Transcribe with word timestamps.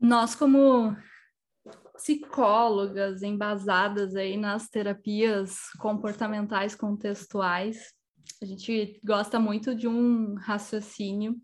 Nós, 0.00 0.34
como 0.34 0.96
psicólogas 1.94 3.22
embasadas 3.22 4.14
aí 4.14 4.36
nas 4.36 4.68
terapias 4.68 5.58
comportamentais 5.80 6.74
contextuais, 6.74 7.92
a 8.40 8.46
gente 8.46 9.00
gosta 9.04 9.40
muito 9.40 9.74
de 9.74 9.88
um 9.88 10.34
raciocínio 10.36 11.36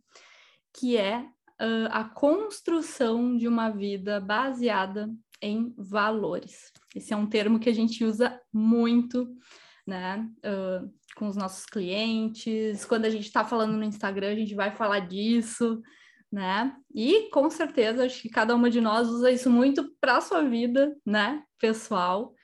que 0.73 0.97
é 0.97 1.21
uh, 1.21 1.89
a 1.91 2.05
construção 2.05 3.37
de 3.37 3.49
uma 3.49 3.71
vida 3.71 4.21
baseada 4.21 5.11
em 5.43 5.75
valores. 5.77 6.73
Esse 6.95 7.13
é 7.13 7.17
um 7.17 7.27
termo 7.27 7.59
que 7.59 7.69
a 7.69 7.75
gente 7.75 8.05
usa 8.05 8.41
muito, 8.53 9.29
né, 9.85 10.29
uh, 10.39 10.89
com 11.17 11.29
os 11.29 11.37
nossos 11.37 11.67
clientes. 11.67 12.85
Quando 12.85 13.05
a 13.07 13.11
gente 13.11 13.27
está 13.27 13.45
falando 13.45 13.77
no 13.77 13.85
Instagram, 13.85 14.33
a 14.33 14.37
gente 14.37 14.55
vai 14.55 14.71
falar 14.71 15.01
disso, 15.01 15.83
né? 16.35 16.75
E 16.93 17.31
com 17.31 17.49
certeza 17.49 18.05
acho 18.05 18.21
que 18.21 18.29
cada 18.29 18.57
uma 18.57 18.69
de 18.69 18.81
nós 18.81 19.09
usa 19.09 19.31
isso 19.31 19.49
muito 19.49 19.89
para 20.01 20.21
sua 20.21 20.43
vida, 20.43 20.97
né, 21.07 21.45
pessoal. 21.61 22.35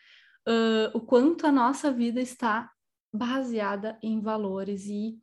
Uh, 0.49 0.97
o 0.97 1.01
quanto 1.01 1.45
a 1.45 1.51
nossa 1.51 1.91
vida 1.91 2.21
está 2.21 2.71
baseada 3.13 3.99
em 4.01 4.21
valores 4.21 4.87
e 4.87 5.19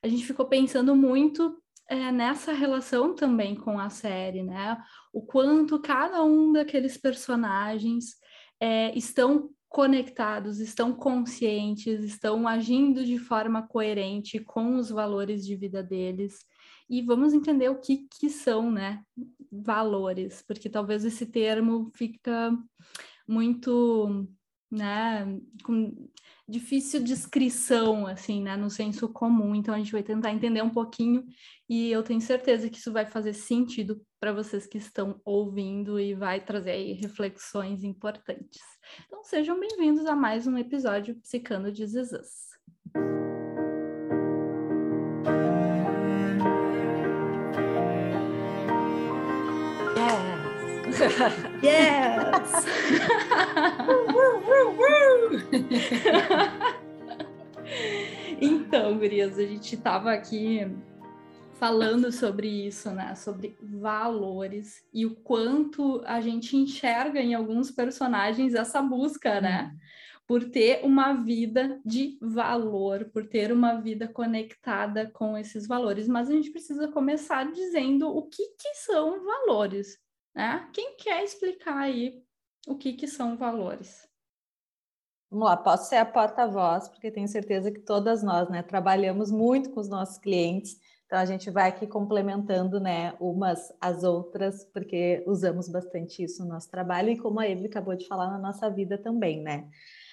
a 0.00 0.06
gente 0.06 0.24
ficou 0.24 0.46
pensando 0.46 0.94
muito 0.94 1.60
é, 1.88 2.12
nessa 2.12 2.52
relação 2.52 3.12
também 3.12 3.56
com 3.56 3.78
a 3.78 3.90
série, 3.90 4.44
né? 4.44 4.80
O 5.12 5.20
quanto 5.22 5.80
cada 5.80 6.22
um 6.22 6.52
daqueles 6.52 6.96
personagens 6.96 8.14
é, 8.60 8.96
estão 8.96 9.50
conectados, 9.68 10.60
estão 10.60 10.92
conscientes, 10.92 12.04
estão 12.04 12.46
agindo 12.46 13.04
de 13.04 13.18
forma 13.18 13.66
coerente 13.66 14.38
com 14.38 14.76
os 14.76 14.90
valores 14.90 15.44
de 15.44 15.56
vida 15.56 15.82
deles. 15.82 16.38
E 16.92 17.00
vamos 17.00 17.32
entender 17.32 17.70
o 17.70 17.80
que, 17.80 18.06
que 18.06 18.28
são, 18.28 18.70
né, 18.70 19.02
valores, 19.50 20.44
porque 20.46 20.68
talvez 20.68 21.06
esse 21.06 21.24
termo 21.24 21.90
fica 21.94 22.54
muito, 23.26 24.28
né, 24.70 25.24
com 25.64 26.06
difícil 26.46 27.02
descrição, 27.02 28.06
assim, 28.06 28.42
né, 28.42 28.58
no 28.58 28.68
senso 28.68 29.08
comum. 29.08 29.54
Então 29.54 29.74
a 29.74 29.78
gente 29.78 29.90
vai 29.90 30.02
tentar 30.02 30.32
entender 30.32 30.60
um 30.60 30.68
pouquinho 30.68 31.24
e 31.66 31.90
eu 31.90 32.02
tenho 32.02 32.20
certeza 32.20 32.68
que 32.68 32.76
isso 32.76 32.92
vai 32.92 33.06
fazer 33.06 33.32
sentido 33.32 33.98
para 34.20 34.34
vocês 34.34 34.66
que 34.66 34.76
estão 34.76 35.18
ouvindo 35.24 35.98
e 35.98 36.14
vai 36.14 36.44
trazer 36.44 36.72
aí 36.72 36.92
reflexões 36.92 37.84
importantes. 37.84 38.60
Então 39.06 39.24
sejam 39.24 39.58
bem-vindos 39.58 40.04
a 40.04 40.14
mais 40.14 40.46
um 40.46 40.58
episódio 40.58 41.18
Psicando 41.22 41.72
de 41.72 41.86
Zezas. 41.86 42.52
yes! 51.62 52.66
então, 58.40 58.98
gurias, 58.98 59.38
a 59.38 59.42
gente 59.42 59.74
estava 59.74 60.12
aqui 60.12 60.60
falando 61.54 62.12
sobre 62.12 62.48
isso, 62.48 62.90
né? 62.90 63.14
Sobre 63.16 63.56
valores 63.60 64.84
e 64.92 65.04
o 65.04 65.16
quanto 65.16 66.02
a 66.04 66.20
gente 66.20 66.56
enxerga 66.56 67.20
em 67.20 67.34
alguns 67.34 67.70
personagens 67.70 68.54
essa 68.54 68.80
busca, 68.80 69.40
né? 69.40 69.72
Hum. 69.72 69.78
Por 70.24 70.50
ter 70.50 70.84
uma 70.84 71.14
vida 71.14 71.80
de 71.84 72.16
valor, 72.20 73.10
por 73.12 73.26
ter 73.26 73.52
uma 73.52 73.80
vida 73.80 74.06
conectada 74.06 75.10
com 75.12 75.36
esses 75.36 75.66
valores. 75.66 76.06
Mas 76.06 76.30
a 76.30 76.32
gente 76.32 76.50
precisa 76.50 76.86
começar 76.88 77.50
dizendo 77.50 78.08
o 78.08 78.22
que, 78.22 78.42
que 78.56 78.74
são 78.76 79.24
valores, 79.24 79.98
né? 80.34 80.68
Quem 80.72 80.96
quer 80.96 81.22
explicar 81.24 81.78
aí 81.78 82.22
o 82.66 82.76
que, 82.76 82.92
que 82.92 83.06
são 83.06 83.36
valores? 83.36 84.08
Vamos 85.30 85.46
lá, 85.46 85.56
posso 85.56 85.88
ser 85.88 85.96
a 85.96 86.04
porta-voz, 86.04 86.88
porque 86.88 87.10
tenho 87.10 87.26
certeza 87.26 87.72
que 87.72 87.80
todas 87.80 88.22
nós, 88.22 88.50
né, 88.50 88.62
trabalhamos 88.62 89.30
muito 89.30 89.70
com 89.70 89.80
os 89.80 89.88
nossos 89.88 90.18
clientes, 90.18 90.78
então 91.06 91.18
a 91.18 91.24
gente 91.24 91.50
vai 91.50 91.68
aqui 91.68 91.86
complementando, 91.86 92.78
né, 92.78 93.14
umas 93.18 93.72
às 93.80 94.04
outras, 94.04 94.64
porque 94.64 95.24
usamos 95.26 95.68
bastante 95.68 96.22
isso 96.22 96.42
no 96.42 96.50
nosso 96.50 96.70
trabalho 96.70 97.10
e 97.10 97.18
como 97.18 97.40
a 97.40 97.48
Evelyn 97.48 97.68
acabou 97.68 97.94
de 97.94 98.06
falar 98.06 98.30
na 98.30 98.38
nossa 98.38 98.68
vida 98.70 98.98
também, 98.98 99.42
né? 99.42 99.68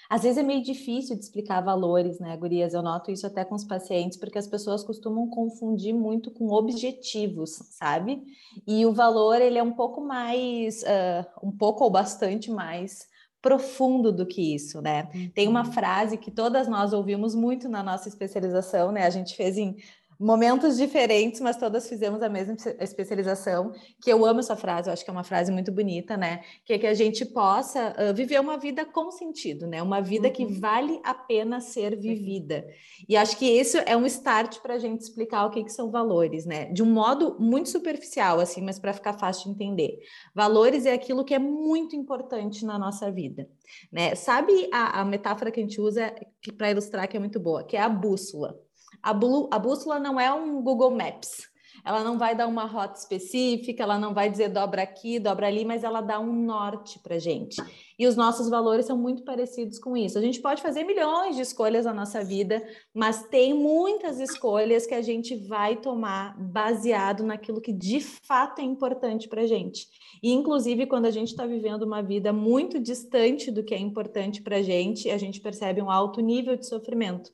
Às 0.09 0.23
vezes 0.23 0.39
é 0.39 0.43
meio 0.43 0.63
difícil 0.63 1.15
de 1.15 1.23
explicar 1.23 1.61
valores, 1.61 2.19
né, 2.19 2.35
gurias? 2.35 2.73
Eu 2.73 2.81
noto 2.81 3.11
isso 3.11 3.27
até 3.27 3.45
com 3.45 3.53
os 3.53 3.63
pacientes, 3.63 4.17
porque 4.17 4.39
as 4.39 4.47
pessoas 4.47 4.83
costumam 4.83 5.29
confundir 5.29 5.93
muito 5.93 6.31
com 6.31 6.51
objetivos, 6.51 7.51
sabe? 7.69 8.23
E 8.65 8.85
o 8.87 8.91
valor, 8.91 9.39
ele 9.39 9.59
é 9.59 9.63
um 9.63 9.73
pouco 9.73 10.01
mais, 10.01 10.81
uh, 10.81 11.47
um 11.47 11.51
pouco 11.51 11.83
ou 11.83 11.91
bastante 11.91 12.49
mais 12.49 13.07
profundo 13.41 14.11
do 14.11 14.25
que 14.25 14.53
isso, 14.53 14.81
né? 14.81 15.03
Tem 15.33 15.47
uma 15.47 15.65
uhum. 15.65 15.71
frase 15.71 16.17
que 16.17 16.31
todas 16.31 16.67
nós 16.67 16.91
ouvimos 16.91 17.33
muito 17.35 17.69
na 17.69 17.81
nossa 17.81 18.09
especialização, 18.09 18.91
né? 18.91 19.05
A 19.05 19.09
gente 19.09 19.35
fez 19.35 19.57
em 19.57 19.77
momentos 20.19 20.75
diferentes, 20.75 21.40
mas 21.40 21.56
todas 21.56 21.88
fizemos 21.88 22.22
a 22.22 22.28
mesma 22.28 22.56
especialização, 22.80 23.72
que 24.02 24.12
eu 24.12 24.25
amo 24.25 24.41
essa 24.41 24.56
frase, 24.56 24.90
eu 24.90 24.94
acho 24.94 25.03
que 25.03 25.09
é 25.09 25.13
uma 25.13 25.24
frase 25.24 25.50
muito 25.50 25.72
bonita, 25.72 26.18
né? 26.18 26.41
Que 26.66 26.74
é 26.74 26.80
que 26.80 26.88
a 26.88 26.94
gente 26.94 27.24
possa 27.24 27.96
uh, 27.97 28.13
viver 28.13 28.38
uma 28.41 28.57
vida 28.57 28.85
com 28.85 29.09
sentido, 29.12 29.66
né? 29.66 29.81
Uma 29.81 30.02
vida 30.02 30.28
uhum. 30.28 30.34
que 30.34 30.46
vale 30.46 31.00
a 31.06 31.13
pena 31.13 31.62
ser 31.62 31.97
vivida. 31.97 32.68
E 33.07 33.16
acho 33.16 33.38
que 33.38 33.46
isso 33.46 33.78
é 33.85 33.96
um 33.96 34.06
start 34.06 34.59
para 34.59 34.74
a 34.74 34.78
gente 34.78 35.02
explicar 35.02 35.46
o 35.46 35.52
que, 35.52 35.63
que 35.63 35.72
são 35.72 35.90
valores, 35.90 36.46
né? 36.46 36.66
De 36.66 36.84
um 36.84 36.91
modo 36.91 37.38
muito 37.40 37.69
superficial, 37.69 38.41
assim, 38.41 38.62
mas 38.62 38.78
para 38.78 38.91
ficar 38.91 39.13
fácil 39.13 39.46
de 39.46 39.51
entender. 39.51 40.00
Valores 40.36 40.86
é 40.86 40.91
aquilo 40.91 41.24
que 41.24 41.34
é 41.34 41.40
muito 41.40 41.96
importante 41.96 42.66
na 42.66 42.78
nossa 42.78 43.09
vida, 43.09 43.47
né? 43.90 44.16
Sabe 44.16 44.69
a, 44.74 45.00
a 45.00 45.06
metáfora 45.06 45.50
que 45.50 45.62
a 45.62 45.63
gente 45.63 45.80
usa 45.80 46.13
para 46.57 46.72
ilustrar 46.72 47.07
que 47.07 47.16
é 47.16 47.19
muito 47.22 47.40
boa, 47.40 47.63
que 47.63 47.78
é 47.78 47.81
a 47.81 47.88
bússola. 47.88 48.69
A, 49.01 49.11
a 49.11 49.59
bússola 49.59 50.00
não 50.00 50.19
é 50.19 50.33
um 50.33 50.61
Google 50.61 50.91
Maps. 50.91 51.50
Ela 51.85 52.03
não 52.03 52.17
vai 52.17 52.35
dar 52.35 52.47
uma 52.47 52.66
rota 52.66 53.00
específica, 53.00 53.83
ela 53.83 53.97
não 53.97 54.13
vai 54.13 54.29
dizer 54.29 54.50
dobra 54.50 54.81
aqui, 54.81 55.19
dobra 55.19 55.47
ali, 55.47 55.63
mas 55.66 55.83
ela 55.83 56.01
dá 56.01 56.19
um 56.19 56.31
norte 56.31 57.00
para 57.00 57.17
gente. 57.17 57.61
E 57.97 58.07
os 58.07 58.16
nossos 58.16 58.50
valores 58.50 58.85
são 58.85 58.97
muito 58.97 59.23
parecidos 59.23 59.79
com 59.79 59.95
isso. 59.95 60.17
A 60.17 60.22
gente 60.22 60.41
pode 60.41 60.61
fazer 60.61 60.83
milhões 60.83 61.35
de 61.35 61.41
escolhas 61.41 61.85
na 61.85 61.94
nossa 61.94 62.23
vida, 62.23 62.61
mas 62.94 63.23
tem 63.27 63.53
muitas 63.53 64.19
escolhas 64.19 64.85
que 64.85 64.94
a 64.94 65.01
gente 65.01 65.35
vai 65.35 65.75
tomar 65.77 66.38
baseado 66.39 67.23
naquilo 67.23 67.61
que 67.61 67.73
de 67.73 68.00
fato 68.00 68.59
é 68.59 68.63
importante 68.63 69.27
para 69.27 69.45
gente. 69.45 69.88
E, 70.21 70.31
inclusive, 70.31 70.85
quando 70.85 71.06
a 71.06 71.11
gente 71.11 71.29
está 71.29 71.45
vivendo 71.45 71.83
uma 71.83 72.01
vida 72.01 72.33
muito 72.33 72.79
distante 72.79 73.51
do 73.51 73.63
que 73.63 73.73
é 73.73 73.79
importante 73.79 74.41
para 74.41 74.61
gente, 74.61 75.09
a 75.09 75.17
gente 75.17 75.39
percebe 75.39 75.81
um 75.81 75.89
alto 75.89 76.21
nível 76.21 76.56
de 76.56 76.67
sofrimento 76.67 77.31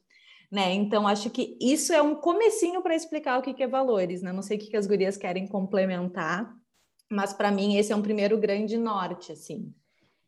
né? 0.56 0.74
Então 0.74 1.06
acho 1.06 1.30
que 1.30 1.58
isso 1.60 1.92
é 1.92 2.02
um 2.02 2.16
comecinho 2.16 2.82
para 2.82 2.96
explicar 2.96 3.38
o 3.38 3.42
que, 3.42 3.54
que 3.54 3.62
é 3.62 3.68
valores, 3.68 4.22
né? 4.22 4.32
Não 4.32 4.42
sei 4.42 4.56
o 4.56 4.60
que, 4.62 4.68
que 4.68 4.78
as 4.78 4.88
gurias 4.88 5.18
querem 5.18 5.46
complementar, 5.46 6.50
mas 7.12 7.34
para 7.34 7.52
mim 7.52 7.76
esse 7.76 7.92
é 7.92 7.96
um 7.96 8.02
primeiro 8.02 8.38
grande 8.38 8.78
norte, 8.78 9.34
assim. 9.34 9.74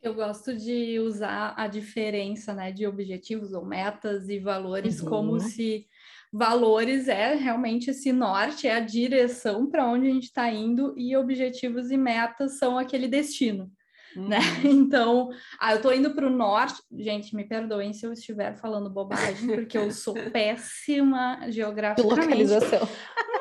Eu 0.02 0.14
gosto 0.14 0.54
de 0.54 1.00
usar 1.00 1.54
a 1.56 1.66
diferença, 1.68 2.54
né, 2.54 2.74
de 2.74 2.86
objetivos 2.86 3.54
ou 3.54 3.66
metas 3.66 4.28
e 4.28 4.38
valores 4.38 5.00
uhum. 5.02 5.10
como 5.10 5.40
se 5.40 5.88
valores 6.32 7.08
é 7.08 7.34
realmente 7.34 7.90
esse 7.90 8.12
norte, 8.12 8.68
é 8.68 8.76
a 8.76 8.82
direção 8.82 9.70
para 9.70 9.88
onde 9.88 10.08
a 10.08 10.14
gente 10.14 10.26
está 10.26 10.52
indo 10.52 10.94
e 10.98 11.16
objetivos 11.16 11.90
e 11.90 11.96
metas 11.96 12.60
são 12.60 12.78
aquele 12.78 13.08
destino 13.08 13.72
né? 14.18 14.40
Uhum. 14.64 14.78
Então, 14.88 15.30
ah, 15.60 15.74
eu 15.74 15.82
tô 15.82 15.92
indo 15.92 16.14
para 16.14 16.26
o 16.26 16.30
norte. 16.30 16.82
Gente, 16.92 17.36
me 17.36 17.48
perdoem 17.48 17.94
se 17.94 18.06
eu 18.06 18.14
estiver 18.14 18.56
falando 18.56 18.90
bobagem, 18.90 19.48
porque 19.48 19.78
eu 19.78 19.92
sou 19.92 20.14
péssima 20.32 21.40
geograficamente. 21.50 22.22
Localização. 22.22 22.88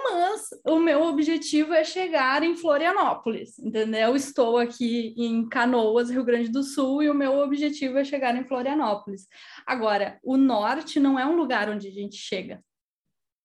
Mas 0.04 0.48
o 0.66 0.78
meu 0.78 1.02
objetivo 1.02 1.72
é 1.72 1.84
chegar 1.84 2.42
em 2.42 2.56
Florianópolis, 2.56 3.58
entendeu? 3.58 4.16
Estou 4.16 4.58
aqui 4.58 5.14
em 5.16 5.48
Canoas, 5.48 6.10
Rio 6.10 6.24
Grande 6.24 6.48
do 6.48 6.62
Sul, 6.62 7.02
e 7.02 7.10
o 7.10 7.14
meu 7.14 7.38
objetivo 7.38 7.98
é 7.98 8.04
chegar 8.04 8.36
em 8.36 8.44
Florianópolis. 8.44 9.26
Agora, 9.66 10.18
o 10.22 10.36
norte 10.36 10.98
não 10.98 11.18
é 11.18 11.24
um 11.26 11.36
lugar 11.36 11.68
onde 11.68 11.88
a 11.88 11.92
gente 11.92 12.16
chega. 12.16 12.62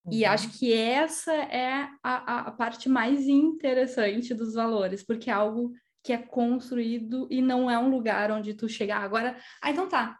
E 0.09 0.23
uhum. 0.23 0.31
acho 0.31 0.57
que 0.57 0.73
essa 0.73 1.31
é 1.33 1.87
a, 2.03 2.47
a 2.47 2.51
parte 2.51 2.89
mais 2.89 3.27
interessante 3.27 4.33
dos 4.33 4.55
valores, 4.55 5.03
porque 5.03 5.29
é 5.29 5.33
algo 5.33 5.71
que 6.03 6.13
é 6.13 6.17
construído 6.17 7.27
e 7.29 7.41
não 7.41 7.69
é 7.69 7.77
um 7.77 7.89
lugar 7.89 8.31
onde 8.31 8.53
tu 8.53 8.67
chegar 8.67 9.01
agora. 9.01 9.37
Ah, 9.61 9.71
então 9.71 9.87
tá. 9.87 10.17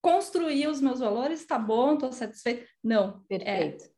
Construir 0.00 0.66
os 0.68 0.80
meus 0.80 1.00
valores, 1.00 1.46
tá 1.46 1.58
bom, 1.58 1.96
tô 1.96 2.12
satisfeito. 2.12 2.66
Não. 2.82 3.22
É 3.30 3.38
Perfeito. 3.38 3.84
É 3.84 3.94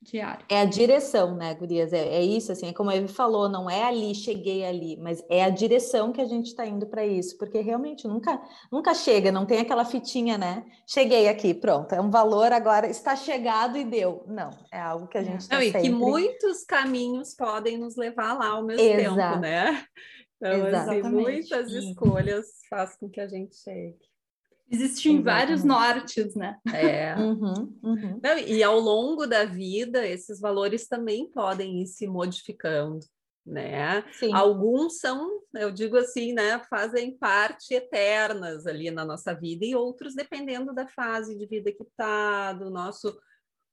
diário. 0.00 0.46
É 0.48 0.60
a 0.60 0.64
direção, 0.64 1.34
né, 1.34 1.54
Gurias? 1.54 1.92
É, 1.92 1.98
é 1.98 2.22
isso, 2.22 2.52
assim, 2.52 2.68
é 2.68 2.72
como 2.72 2.90
ele 2.90 3.08
falou, 3.08 3.48
não 3.48 3.68
é 3.68 3.82
ali, 3.84 4.14
cheguei 4.14 4.64
ali, 4.64 4.96
mas 4.96 5.24
é 5.28 5.42
a 5.42 5.50
direção 5.50 6.12
que 6.12 6.20
a 6.20 6.24
gente 6.24 6.46
está 6.46 6.64
indo 6.64 6.86
para 6.86 7.04
isso, 7.04 7.36
porque 7.36 7.60
realmente 7.60 8.06
nunca, 8.06 8.40
nunca 8.70 8.94
chega, 8.94 9.32
não 9.32 9.44
tem 9.44 9.58
aquela 9.58 9.84
fitinha, 9.84 10.38
né? 10.38 10.64
Cheguei 10.86 11.28
aqui, 11.28 11.52
pronto, 11.52 11.92
é 11.92 12.00
um 12.00 12.10
valor 12.10 12.52
agora, 12.52 12.88
está 12.88 13.16
chegado 13.16 13.76
e 13.76 13.84
deu. 13.84 14.24
Não, 14.28 14.50
é 14.72 14.80
algo 14.80 15.08
que 15.08 15.18
a 15.18 15.22
gente 15.22 15.40
está 15.40 15.60
sempre... 15.60 15.80
E 15.80 15.82
que 15.82 15.90
muitos 15.90 16.64
caminhos 16.64 17.34
podem 17.34 17.76
nos 17.76 17.96
levar 17.96 18.34
lá 18.34 18.50
ao 18.50 18.64
mesmo 18.64 18.82
Exato. 18.82 19.32
tempo, 19.32 19.40
né? 19.40 19.84
Então, 20.40 20.66
assim, 20.66 21.02
muitas 21.02 21.72
escolhas 21.72 22.46
faz 22.70 22.96
com 22.96 23.08
que 23.08 23.20
a 23.20 23.26
gente 23.26 23.56
chegue. 23.56 23.98
Existem 24.70 25.22
vários 25.22 25.64
nortes, 25.64 26.34
né? 26.34 26.58
É. 26.72 27.14
Uhum, 27.18 27.78
uhum. 27.82 28.20
Não, 28.22 28.38
e 28.38 28.62
ao 28.62 28.78
longo 28.78 29.26
da 29.26 29.44
vida, 29.44 30.06
esses 30.06 30.40
valores 30.40 30.86
também 30.86 31.30
podem 31.30 31.82
ir 31.82 31.86
se 31.86 32.06
modificando, 32.06 33.00
né? 33.44 34.04
Sim. 34.12 34.32
Alguns 34.34 34.98
são, 34.98 35.40
eu 35.54 35.72
digo 35.72 35.96
assim, 35.96 36.34
né, 36.34 36.60
fazem 36.68 37.16
parte 37.16 37.74
eternas 37.74 38.66
ali 38.66 38.90
na 38.90 39.04
nossa 39.04 39.34
vida, 39.34 39.64
e 39.64 39.74
outros, 39.74 40.14
dependendo 40.14 40.74
da 40.74 40.86
fase 40.86 41.36
de 41.36 41.46
vida 41.46 41.72
que 41.72 41.82
está, 41.82 42.52
do 42.52 42.70
nosso 42.70 43.18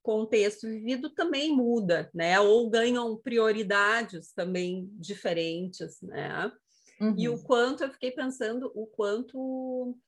contexto 0.06 0.68
vivido, 0.68 1.10
também 1.10 1.52
muda, 1.52 2.08
né? 2.14 2.38
Ou 2.38 2.70
ganham 2.70 3.16
prioridades 3.16 4.32
também 4.32 4.88
diferentes, 4.92 6.00
né? 6.00 6.52
Uhum. 7.00 7.14
E 7.18 7.28
o 7.28 7.32
uhum. 7.32 7.42
quanto 7.42 7.82
eu 7.82 7.90
fiquei 7.90 8.12
pensando, 8.12 8.70
o 8.72 8.86
quanto 8.86 9.98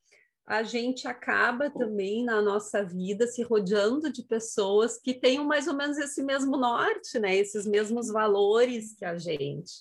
a 0.47 0.63
gente 0.63 1.09
acaba 1.09 1.69
também 1.69 2.25
na 2.25 2.41
nossa 2.41 2.85
vida 2.85 3.27
se 3.27 3.43
rodeando 3.43 4.11
de 4.11 4.23
pessoas 4.23 4.99
que 4.99 5.13
tenham 5.13 5.45
mais 5.45 5.67
ou 5.67 5.75
menos 5.75 5.99
esse 5.99 6.23
mesmo 6.23 6.57
norte, 6.57 7.19
né? 7.19 7.37
Esses 7.37 7.67
mesmos 7.67 8.07
valores 8.07 8.95
que 8.95 9.05
a 9.05 9.19
gente, 9.19 9.73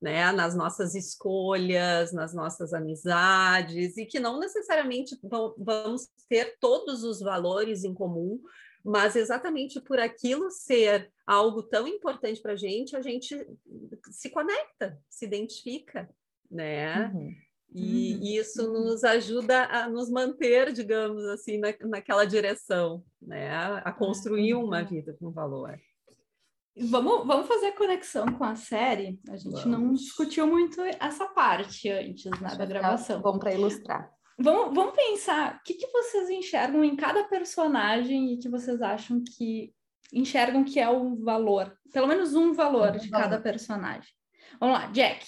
né? 0.00 0.30
Nas 0.30 0.54
nossas 0.54 0.94
escolhas, 0.94 2.12
nas 2.12 2.32
nossas 2.32 2.72
amizades, 2.72 3.96
e 3.96 4.06
que 4.06 4.20
não 4.20 4.38
necessariamente 4.38 5.18
vamos 5.58 6.08
ter 6.28 6.56
todos 6.60 7.02
os 7.02 7.18
valores 7.18 7.82
em 7.82 7.92
comum, 7.92 8.40
mas 8.84 9.16
exatamente 9.16 9.80
por 9.80 9.98
aquilo 9.98 10.50
ser 10.50 11.10
algo 11.26 11.62
tão 11.62 11.88
importante 11.88 12.40
para 12.42 12.52
a 12.52 12.56
gente, 12.56 12.94
a 12.94 13.00
gente 13.00 13.34
se 14.10 14.28
conecta, 14.28 15.00
se 15.08 15.24
identifica, 15.24 16.08
né? 16.50 17.06
Uhum. 17.06 17.34
E, 17.74 18.14
uhum. 18.14 18.22
isso 18.22 18.72
nos 18.72 19.02
ajuda 19.02 19.64
a 19.64 19.88
nos 19.88 20.10
manter, 20.10 20.72
digamos 20.72 21.24
assim, 21.24 21.58
na, 21.58 21.74
naquela 21.80 22.24
direção, 22.24 23.02
né? 23.20 23.50
A 23.82 23.90
construir 23.90 24.54
uma 24.54 24.82
vida 24.82 25.16
com 25.18 25.30
valor. 25.30 25.80
Vamos, 26.76 27.26
vamos 27.26 27.46
fazer 27.46 27.68
a 27.68 27.76
conexão 27.76 28.26
com 28.26 28.44
a 28.44 28.56
série. 28.56 29.18
A 29.28 29.36
gente 29.36 29.62
vamos. 29.62 29.66
não 29.66 29.94
discutiu 29.94 30.46
muito 30.46 30.80
essa 31.00 31.26
parte 31.26 31.88
antes 31.88 32.24
né, 32.40 32.54
da 32.56 32.66
gravação. 32.66 33.20
Bom 33.20 33.38
para 33.38 33.54
ilustrar. 33.54 34.13
Vamos, 34.38 34.74
vamos 34.74 34.96
pensar, 34.96 35.56
o 35.56 35.62
que, 35.62 35.74
que 35.74 35.86
vocês 35.86 36.28
enxergam 36.28 36.84
em 36.84 36.96
cada 36.96 37.24
personagem 37.24 38.32
e 38.32 38.38
que 38.38 38.48
vocês 38.48 38.82
acham 38.82 39.22
que 39.22 39.72
enxergam 40.12 40.64
que 40.64 40.80
é 40.80 40.88
o 40.88 41.16
valor, 41.16 41.76
pelo 41.92 42.06
menos 42.06 42.34
um 42.34 42.52
valor 42.52 42.98
de 42.98 43.08
cada 43.10 43.40
personagem. 43.40 44.10
Vamos 44.60 44.78
lá, 44.78 44.86
Jack 44.88 45.24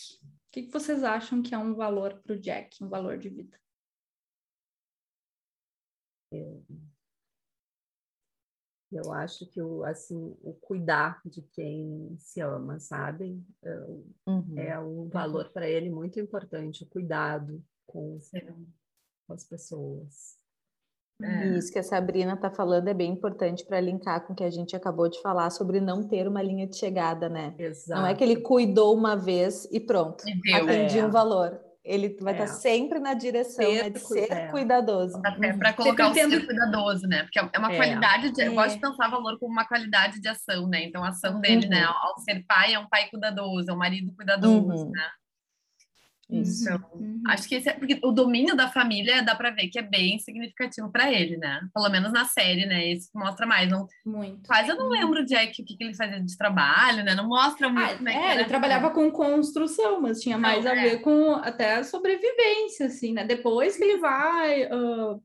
que, 0.56 0.62
que 0.62 0.73
vocês 0.73 1.05
acham 1.05 1.43
que 1.43 1.55
é 1.55 1.58
um 1.58 1.75
valor 1.75 2.19
para 2.23 2.35
o 2.35 2.41
Jack, 2.41 2.82
um 2.82 2.88
valor 2.88 3.19
de 3.19 3.29
vida? 3.29 3.61
Eu, 6.32 6.64
eu 8.91 9.12
acho 9.12 9.47
que 9.50 9.61
o, 9.61 9.85
assim, 9.85 10.35
o 10.41 10.55
cuidar 10.55 11.20
de 11.26 11.43
quem 11.43 12.17
se 12.19 12.41
ama, 12.41 12.81
sabe? 12.81 13.44
É, 13.62 13.79
uhum. 14.26 14.58
é 14.58 14.81
um 14.81 15.08
valor 15.11 15.53
para 15.53 15.69
ele 15.69 15.91
muito 15.91 16.19
importante, 16.19 16.85
o 16.85 16.88
cuidado 16.88 17.62
com, 17.87 18.19
com 19.26 19.34
as 19.34 19.44
pessoas. 19.44 20.37
É. 21.23 21.56
Isso 21.56 21.73
que 21.73 21.78
a 21.78 21.82
Sabrina 21.82 22.34
está 22.34 22.50
falando 22.50 22.88
é 22.88 22.94
bem 22.94 23.12
importante 23.12 23.64
para 23.64 23.81
linkar 23.81 24.26
com 24.26 24.34
o 24.34 24.37
que 24.37 24.44
a 24.44 24.50
gente 24.50 24.76
acabou 24.76 25.08
de 25.08 25.20
falar 25.23 25.49
sobre 25.50 25.81
não 25.81 26.06
ter 26.06 26.28
uma 26.28 26.43
linha 26.43 26.67
de 26.67 26.76
chegada, 26.76 27.28
né? 27.28 27.55
Exato. 27.58 28.00
Não 28.00 28.06
é 28.06 28.14
que 28.14 28.23
ele 28.23 28.37
cuidou 28.37 28.94
uma 28.94 29.17
vez 29.17 29.67
e 29.73 29.81
pronto, 29.81 30.23
atendi 30.55 30.99
é. 30.99 31.06
um 31.06 31.11
valor. 31.11 31.58
Ele 31.82 32.17
vai 32.20 32.34
é. 32.34 32.43
estar 32.43 32.52
tá 32.52 32.61
sempre 32.61 32.99
na 32.99 33.14
direção 33.14 33.73
né, 33.73 33.88
de 33.88 34.00
ser 34.00 34.31
é. 34.31 34.49
cuidadoso. 34.49 35.19
Até 35.25 35.52
para 35.52 35.72
colocar 35.72 36.11
o 36.11 36.14
ser 36.14 36.44
cuidadoso, 36.44 37.06
né? 37.06 37.22
Porque 37.22 37.38
é 37.38 37.58
uma 37.58 37.72
é. 37.72 37.76
qualidade 37.76 38.32
de. 38.32 38.43
Eu 38.43 38.55
gosto 38.55 38.75
de 38.75 38.81
pensar 38.81 39.08
valor 39.08 39.38
como 39.38 39.52
uma 39.52 39.64
qualidade 39.64 40.20
de 40.20 40.29
ação, 40.29 40.67
né? 40.67 40.84
Então, 40.84 41.02
a 41.05 41.11
ação 41.11 41.40
dele, 41.40 41.69
né? 41.69 41.76
uhum. 41.76 41.82
né? 41.82 41.96
Ao 42.02 42.19
ser 42.19 42.44
pai, 42.46 42.75
é 42.75 42.79
um 42.79 42.88
pai 42.88 43.08
cuidadoso, 43.08 43.70
é 43.70 43.72
um 43.72 43.79
marido 43.79 44.12
cuidadoso, 44.14 44.84
uhum. 44.84 44.90
né? 44.90 45.08
Isso. 46.28 46.64
Então, 46.64 46.84
uhum. 46.94 47.23
acho 47.28 47.49
que 47.49 47.55
esse 47.55 47.69
é 47.69 47.73
porque 47.73 48.00
o 48.02 48.11
domínio 48.11 48.56
da 48.56 48.69
família 48.69 49.23
dá 49.23 49.34
para 49.34 49.50
ver 49.50 49.69
que 49.69 49.78
é 49.78 49.82
bem 49.82 50.19
significativo 50.19 50.90
para 50.90 51.12
ele, 51.12 51.37
né? 51.37 51.61
Pelo 51.73 51.88
menos 51.88 52.12
na 52.12 52.25
série, 52.25 52.67
né? 52.67 52.84
Isso 52.93 53.11
mostra 53.14 53.46
mais. 53.46 53.70
Não, 53.70 53.87
muito. 54.05 54.46
Quase 54.46 54.70
eu 54.70 54.76
não 54.76 54.88
lembro 54.88 55.20
o 55.20 55.25
Jack 55.25 55.62
o 55.62 55.64
que, 55.64 55.76
que 55.76 55.84
ele 55.84 55.94
fazia 55.94 56.20
de 56.20 56.37
trabalho, 56.37 57.05
né? 57.05 57.14
Não 57.14 57.28
mostra 57.28 57.69
muito 57.69 57.93
ah, 57.93 57.96
como 57.96 58.08
é, 58.08 58.14
é 58.14 58.34
ele 58.34 58.44
trabalhava 58.44 58.90
com 58.90 59.11
construção, 59.11 60.00
mas 60.00 60.20
tinha 60.20 60.37
mais 60.37 60.64
não, 60.64 60.73
a 60.73 60.76
é. 60.76 60.82
ver 60.82 61.00
com 61.00 61.32
até 61.34 61.82
sobrevivência, 61.84 62.87
assim, 62.87 63.12
né? 63.12 63.25
Depois 63.25 63.76
que 63.76 63.84
ele 63.84 63.99
vai. 63.99 64.64
Uh, 64.64 65.22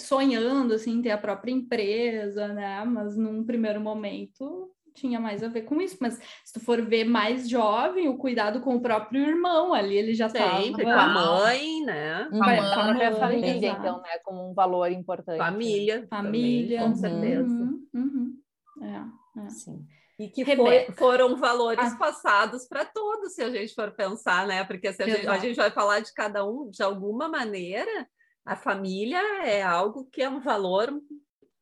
sonhando 0.00 0.74
assim 0.74 1.00
ter 1.00 1.10
a 1.10 1.18
própria 1.18 1.52
empresa, 1.52 2.48
né? 2.48 2.84
Mas 2.84 3.16
num 3.16 3.44
primeiro 3.44 3.80
momento 3.80 4.68
tinha 4.98 5.20
mais 5.20 5.42
a 5.42 5.48
ver 5.48 5.62
com 5.62 5.80
isso, 5.80 5.96
mas 6.00 6.14
se 6.44 6.52
tu 6.52 6.60
for 6.60 6.80
ver 6.82 7.04
mais 7.04 7.48
jovem, 7.48 8.08
o 8.08 8.16
cuidado 8.16 8.60
com 8.60 8.76
o 8.76 8.80
próprio 8.80 9.22
irmão 9.22 9.72
ali, 9.72 9.96
ele 9.96 10.14
já 10.14 10.28
Sempre, 10.28 10.84
com 10.84 10.90
a 10.90 11.06
mãe, 11.08 11.84
né? 11.84 12.28
Com 12.30 12.42
a, 12.42 12.46
mãe, 12.46 12.56
com 12.56 12.64
a 12.64 12.84
própria 12.84 13.12
família, 13.16 13.70
então, 13.70 14.00
né? 14.02 14.18
Como 14.24 14.50
um 14.50 14.54
valor 14.54 14.90
importante. 14.90 15.38
Família. 15.38 16.06
Família. 16.08 16.80
Também, 16.80 16.92
com 16.92 16.96
certeza. 16.96 17.48
Uhum, 17.48 17.88
uhum. 17.94 18.34
É, 18.82 19.40
é. 19.44 19.48
Sim. 19.48 19.86
E 20.18 20.28
que 20.28 20.44
foi, 20.44 20.86
foram 20.92 21.36
valores 21.36 21.92
ah. 21.92 21.96
passados 21.96 22.66
para 22.66 22.84
todos, 22.84 23.34
se 23.34 23.42
a 23.42 23.50
gente 23.50 23.72
for 23.72 23.92
pensar, 23.92 24.46
né? 24.48 24.64
Porque 24.64 24.92
se 24.92 25.02
a 25.02 25.08
gente, 25.08 25.28
a 25.28 25.38
gente 25.38 25.56
vai 25.56 25.70
falar 25.70 26.00
de 26.00 26.12
cada 26.12 26.44
um 26.44 26.68
de 26.68 26.82
alguma 26.82 27.28
maneira, 27.28 28.08
a 28.44 28.56
família 28.56 29.20
é 29.44 29.62
algo 29.62 30.08
que 30.10 30.20
é 30.20 30.28
um 30.28 30.40
valor 30.40 30.92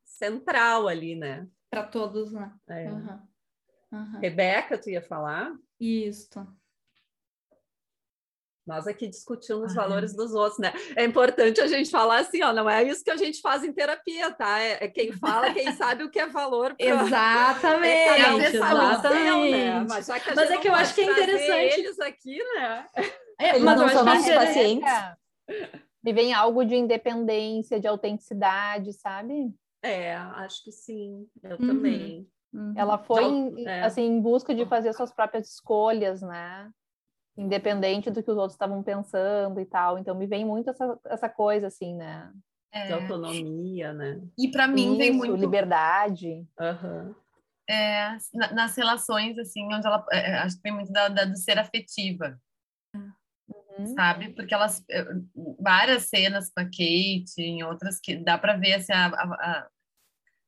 central 0.05 0.89
ali, 0.89 1.15
né? 1.15 1.47
Para 1.71 1.85
todos, 1.85 2.33
né? 2.33 2.53
É. 2.69 2.91
Uhum. 2.91 3.21
Uhum. 3.93 4.21
Rebeca, 4.21 4.79
tu 4.79 4.91
ia 4.91 5.03
falar? 5.03 5.53
Isso. 5.81 6.47
Nós 8.67 8.89
aqui 8.89 9.07
discutimos 9.07 9.71
os 9.71 9.75
valores 9.75 10.13
dos 10.13 10.35
outros, 10.35 10.59
né? 10.59 10.73
É 10.97 11.05
importante 11.05 11.61
a 11.61 11.69
gente 11.69 11.89
falar 11.89 12.19
assim, 12.19 12.43
ó, 12.43 12.53
não 12.53 12.69
é 12.69 12.83
isso 12.83 13.05
que 13.05 13.13
a 13.13 13.17
gente 13.17 13.41
faz 13.41 13.63
em 13.63 13.73
terapia, 13.73 14.33
tá? 14.33 14.59
É, 14.61 14.85
é 14.85 14.89
quem 14.89 15.13
fala, 15.13 15.55
quem 15.55 15.73
sabe 15.77 16.03
o 16.03 16.11
que 16.11 16.19
é 16.19 16.27
valor. 16.27 16.75
Pra... 16.75 16.85
Exatamente, 16.85 17.87
é, 17.87 18.49
exatamente. 18.49 19.51
né? 19.53 19.87
Mas, 19.89 20.09
Mas 20.09 20.51
é 20.51 20.57
que 20.59 20.69
eu 20.69 20.75
acho 20.75 20.95
que 20.97 21.01
é 21.03 21.05
interessante. 21.05 21.79
Eles 21.79 22.01
aqui, 22.01 22.39
né? 22.55 22.87
É, 23.39 23.51
eles 23.51 23.63
mas 23.63 23.79
não 23.79 23.89
são 23.89 24.05
nossos 24.05 24.35
pacientes. 24.35 24.93
Vivem 26.03 26.35
algo 26.35 26.65
de 26.65 26.75
independência, 26.75 27.79
de 27.79 27.87
autenticidade, 27.87 28.93
sabe? 28.95 29.55
É, 29.87 30.15
acho 30.15 30.65
que 30.65 30.73
sim, 30.73 31.27
eu 31.43 31.53
uhum. 31.53 31.67
também. 31.67 32.29
Uhum. 32.53 32.73
Ela 32.77 32.99
foi 32.99 33.25
em, 33.25 33.67
é. 33.67 33.83
assim 33.83 34.03
em 34.03 34.21
busca 34.21 34.55
de 34.55 34.65
fazer 34.67 34.93
suas 34.93 35.13
próprias 35.13 35.53
escolhas, 35.53 36.23
né? 36.23 36.71
Independente 37.37 38.11
do 38.11 38.23
que 38.23 38.31
os 38.31 38.37
outros 38.37 38.55
estavam 38.55 38.83
pensando 38.83 39.61
e 39.61 39.67
tal. 39.67 39.99
Então 39.99 40.15
me 40.15 40.27
vem 40.27 40.45
muito 40.45 40.71
essa, 40.71 40.99
essa 41.07 41.29
coisa 41.29 41.67
assim, 41.67 41.95
né? 41.95 42.33
É. 42.73 42.87
De 42.87 42.93
autonomia, 42.95 43.93
né? 43.93 44.21
E 44.39 44.51
para 44.51 44.67
mim 44.67 44.89
Isso, 44.89 44.99
vem 44.99 45.13
muito 45.13 45.37
liberdade. 45.37 46.47
Uhum. 46.59 47.15
É, 47.69 48.17
nas 48.53 48.77
relações 48.77 49.39
assim, 49.39 49.67
onde 49.67 49.87
ela 49.87 50.05
é, 50.13 50.31
é, 50.31 50.39
acho 50.39 50.57
que 50.57 50.63
vem 50.63 50.73
muito 50.73 50.93
da, 50.93 51.09
da 51.09 51.25
do 51.25 51.37
ser 51.37 51.59
afetiva. 51.59 52.39
Uhum. 52.95 53.87
Sabe? 53.95 54.31
Porque 54.31 54.55
elas 54.55 54.83
eh, 54.91 55.05
várias 55.61 56.05
cenas 56.05 56.51
com 56.51 56.61
a 56.61 56.65
Kate, 56.65 57.39
em 57.39 57.63
outras 57.63 58.01
que 58.01 58.17
dá 58.17 58.39
para 58.39 58.57
ver 58.57 58.75
assim, 58.75 58.93
a, 58.93 59.07
a, 59.07 59.35
a 59.35 59.69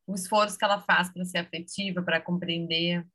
o 0.09 0.15
esforço 0.15 0.57
que 0.57 0.65
ela 0.65 0.81
faz 0.81 1.11
para 1.11 1.23
ser 1.23 1.37
afetiva, 1.37 2.01
para 2.01 2.19
compreender. 2.19 3.05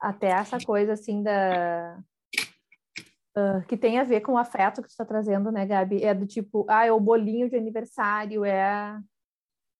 Até 0.00 0.28
essa 0.28 0.58
coisa 0.58 0.92
assim 0.92 1.22
da 1.22 1.98
uh, 3.36 3.64
que 3.68 3.76
tem 3.76 3.98
a 3.98 4.04
ver 4.04 4.20
com 4.20 4.32
o 4.32 4.38
afeto 4.38 4.82
que 4.82 4.88
tu 4.88 4.90
está 4.90 5.04
trazendo, 5.04 5.50
né, 5.52 5.64
Gabi? 5.64 6.02
É 6.02 6.12
do 6.12 6.26
tipo, 6.26 6.66
ah, 6.68 6.84
é 6.84 6.92
o 6.92 7.00
bolinho 7.00 7.48
de 7.48 7.56
aniversário, 7.56 8.44
é 8.44 9.00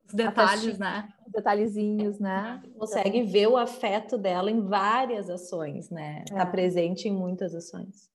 os 0.07 0.15
detalhes, 0.15 0.79
né? 0.79 1.13
Os 1.27 1.33
detalhezinhos, 1.33 2.19
né? 2.19 2.63
Consegue 2.79 3.23
ver 3.25 3.49
o 3.49 3.57
afeto 3.57 4.17
dela 4.17 4.51
em 4.51 4.61
várias 4.61 5.29
ações, 5.29 5.91
né? 5.91 6.23
Está 6.23 6.43
é. 6.43 6.47
presente 6.47 7.09
em 7.09 7.13
muitas 7.13 7.55
ações. 7.55 8.11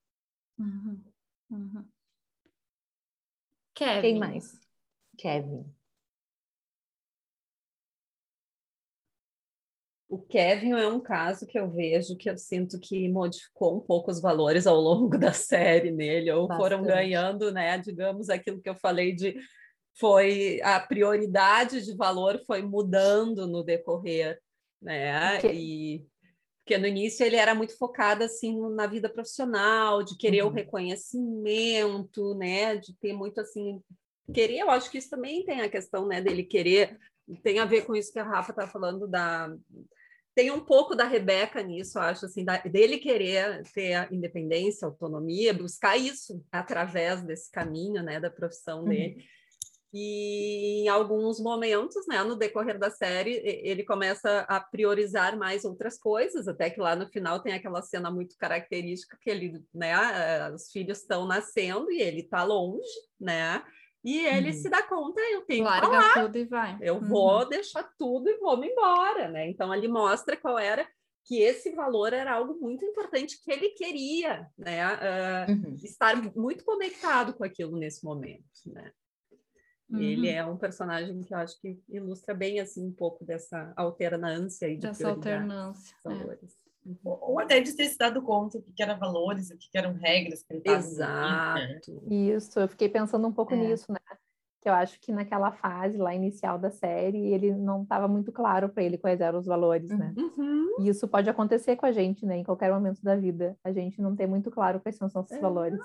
Uhum. 0.57 0.99
Uhum. 1.51 1.85
Kevin. 3.75 4.01
Quem 4.01 4.19
mais? 4.19 4.59
Kevin. 5.17 5.65
O 10.13 10.19
Kevin 10.19 10.73
é 10.73 10.87
um 10.87 10.99
caso 10.99 11.47
que 11.47 11.57
eu 11.57 11.71
vejo 11.71 12.15
que 12.15 12.29
eu 12.29 12.37
sinto 12.37 12.79
que 12.79 13.09
modificou 13.09 13.77
um 13.77 13.79
pouco 13.79 14.11
os 14.11 14.21
valores 14.21 14.67
ao 14.67 14.79
longo 14.79 15.17
da 15.17 15.33
série 15.33 15.89
nele, 15.89 16.29
ou 16.29 16.47
Bastante. 16.47 16.61
foram 16.61 16.83
ganhando, 16.83 17.51
né? 17.51 17.79
Digamos 17.79 18.29
aquilo 18.29 18.61
que 18.61 18.69
eu 18.69 18.75
falei 18.75 19.15
de 19.15 19.35
foi 19.99 20.61
a 20.61 20.79
prioridade 20.79 21.83
de 21.83 21.95
valor 21.95 22.39
foi 22.45 22.61
mudando 22.61 23.47
no 23.47 23.63
decorrer, 23.63 24.39
né? 24.79 25.39
E 25.51 26.05
Porque 26.63 26.77
no 26.77 26.85
início 26.85 27.25
ele 27.25 27.35
era 27.35 27.55
muito 27.55 27.75
focado 27.75 28.23
assim 28.23 28.55
na 28.69 28.85
vida 28.85 29.09
profissional, 29.09 30.03
de 30.03 30.15
querer 30.15 30.43
uhum. 30.43 30.49
o 30.49 30.53
reconhecimento, 30.53 32.35
né? 32.35 32.75
De 32.75 32.95
ter 32.99 33.13
muito 33.13 33.41
assim 33.41 33.81
querer. 34.31 34.59
Eu 34.59 34.69
acho 34.69 34.91
que 34.91 34.99
isso 34.99 35.09
também 35.09 35.43
tem 35.43 35.61
a 35.61 35.69
questão, 35.69 36.05
né? 36.05 36.21
Dele 36.21 36.43
querer 36.43 36.99
tem 37.41 37.59
a 37.59 37.65
ver 37.65 37.85
com 37.85 37.95
isso 37.95 38.11
que 38.11 38.19
a 38.19 38.23
Rafa 38.23 38.51
está 38.51 38.67
falando 38.67 39.07
da 39.07 39.49
tem 40.35 40.51
um 40.51 40.59
pouco 40.59 40.95
da 40.95 41.05
Rebeca 41.05 41.61
nisso, 41.61 41.99
acho 41.99 42.25
assim, 42.25 42.43
da, 42.43 42.57
dele 42.57 42.97
querer 42.97 43.61
ter 43.73 43.93
a 43.93 44.07
independência, 44.11 44.85
autonomia, 44.85 45.53
buscar 45.53 45.95
isso 45.97 46.43
através 46.51 47.21
desse 47.21 47.51
caminho, 47.51 48.01
né, 48.01 48.19
da 48.19 48.29
profissão 48.29 48.79
uhum. 48.79 48.89
dele. 48.89 49.25
E 49.95 50.81
em 50.81 50.87
alguns 50.87 51.39
momentos, 51.39 52.07
né, 52.07 52.23
no 52.23 52.35
decorrer 52.35 52.79
da 52.79 52.89
série, 52.89 53.39
ele 53.63 53.83
começa 53.83 54.39
a 54.49 54.59
priorizar 54.59 55.37
mais 55.37 55.63
outras 55.63 55.99
coisas, 55.99 56.47
até 56.47 56.71
que 56.71 56.79
lá 56.79 56.95
no 56.95 57.07
final 57.09 57.39
tem 57.39 57.53
aquela 57.53 57.81
cena 57.83 58.09
muito 58.09 58.35
característica 58.35 59.15
que 59.21 59.29
ele, 59.29 59.63
né, 59.71 60.49
os 60.51 60.71
filhos 60.71 60.97
estão 60.97 61.27
nascendo 61.27 61.91
e 61.91 62.01
ele 62.01 62.21
está 62.21 62.43
longe, 62.43 62.89
né? 63.21 63.63
E 64.03 64.25
ele 64.25 64.49
uhum. 64.49 64.53
se 64.53 64.69
dá 64.69 64.83
conta, 64.83 65.21
eu 65.31 65.41
tenho 65.43 65.63
Larga 65.63 65.87
que 65.87 65.93
falar, 65.93 66.25
tudo 66.25 66.37
e 66.37 66.45
vai. 66.45 66.77
Eu 66.81 66.95
uhum. 66.95 67.05
vou 67.05 67.47
deixar 67.47 67.83
tudo 67.97 68.29
e 68.29 68.37
vou 68.37 68.57
me 68.57 68.67
embora, 68.67 69.29
né? 69.29 69.49
Então 69.49 69.71
ali 69.71 69.87
mostra 69.87 70.35
qual 70.35 70.59
era 70.59 70.85
que 71.25 71.39
esse 71.39 71.71
valor 71.71 72.11
era 72.11 72.33
algo 72.33 72.55
muito 72.59 72.83
importante 72.83 73.41
que 73.41 73.49
ele 73.49 73.69
queria, 73.69 74.45
né? 74.57 74.85
Uh, 74.93 75.51
uhum. 75.51 75.75
Estar 75.81 76.15
muito 76.35 76.65
conectado 76.65 77.33
com 77.33 77.45
aquilo 77.45 77.77
nesse 77.77 78.03
momento, 78.03 78.43
né? 78.65 78.91
Ele 79.91 80.27
uhum. 80.27 80.35
é 80.35 80.45
um 80.45 80.57
personagem 80.57 81.21
que 81.21 81.33
eu 81.33 81.37
acho 81.37 81.59
que 81.61 81.79
ilustra 81.87 82.33
bem 82.33 82.59
assim 82.59 82.85
um 82.85 82.91
pouco 82.91 83.23
dessa 83.23 83.71
alternância 83.75 84.67
e 84.67 84.75
de 84.75 84.87
dessa 84.87 85.09
alternância. 85.09 85.95
É. 86.03 86.09
Valores. 86.09 86.57
É. 86.57 86.62
Ou 87.03 87.39
até 87.39 87.59
de 87.59 87.73
ter 87.73 87.87
se 87.87 87.97
dado 87.97 88.21
conta 88.21 88.57
o 88.57 88.61
que 88.61 88.83
eram 88.83 88.97
valores, 88.97 89.49
o 89.49 89.57
que 89.57 89.69
eram 89.77 89.93
regras. 89.93 90.43
Que 90.43 90.53
ele 90.53 90.61
Exato. 90.65 92.03
Isso, 92.09 92.59
eu 92.59 92.67
fiquei 92.67 92.89
pensando 92.89 93.27
um 93.27 93.31
pouco 93.31 93.53
é. 93.53 93.57
nisso, 93.57 93.91
né? 93.91 93.99
Que 94.61 94.69
eu 94.69 94.73
acho 94.73 94.99
que 94.99 95.11
naquela 95.11 95.51
fase 95.51 95.97
lá 95.97 96.13
inicial 96.13 96.57
da 96.57 96.69
série, 96.69 97.33
ele 97.33 97.53
não 97.53 97.83
estava 97.83 98.07
muito 98.07 98.31
claro 98.31 98.69
para 98.69 98.83
ele 98.83 98.97
quais 98.97 99.19
eram 99.19 99.39
os 99.39 99.45
valores, 99.45 99.89
né? 99.89 100.13
Uhum. 100.17 100.75
E 100.79 100.89
isso 100.89 101.07
pode 101.07 101.29
acontecer 101.29 101.75
com 101.75 101.85
a 101.85 101.91
gente, 101.91 102.25
né? 102.25 102.37
Em 102.37 102.43
qualquer 102.43 102.71
momento 102.71 103.01
da 103.03 103.15
vida. 103.15 103.57
A 103.63 103.71
gente 103.71 104.01
não 104.01 104.15
tem 104.15 104.27
muito 104.27 104.49
claro 104.49 104.79
quais 104.79 104.95
são 104.95 105.07
os 105.07 105.13
nossos 105.13 105.37
é. 105.37 105.39
valores. 105.39 105.79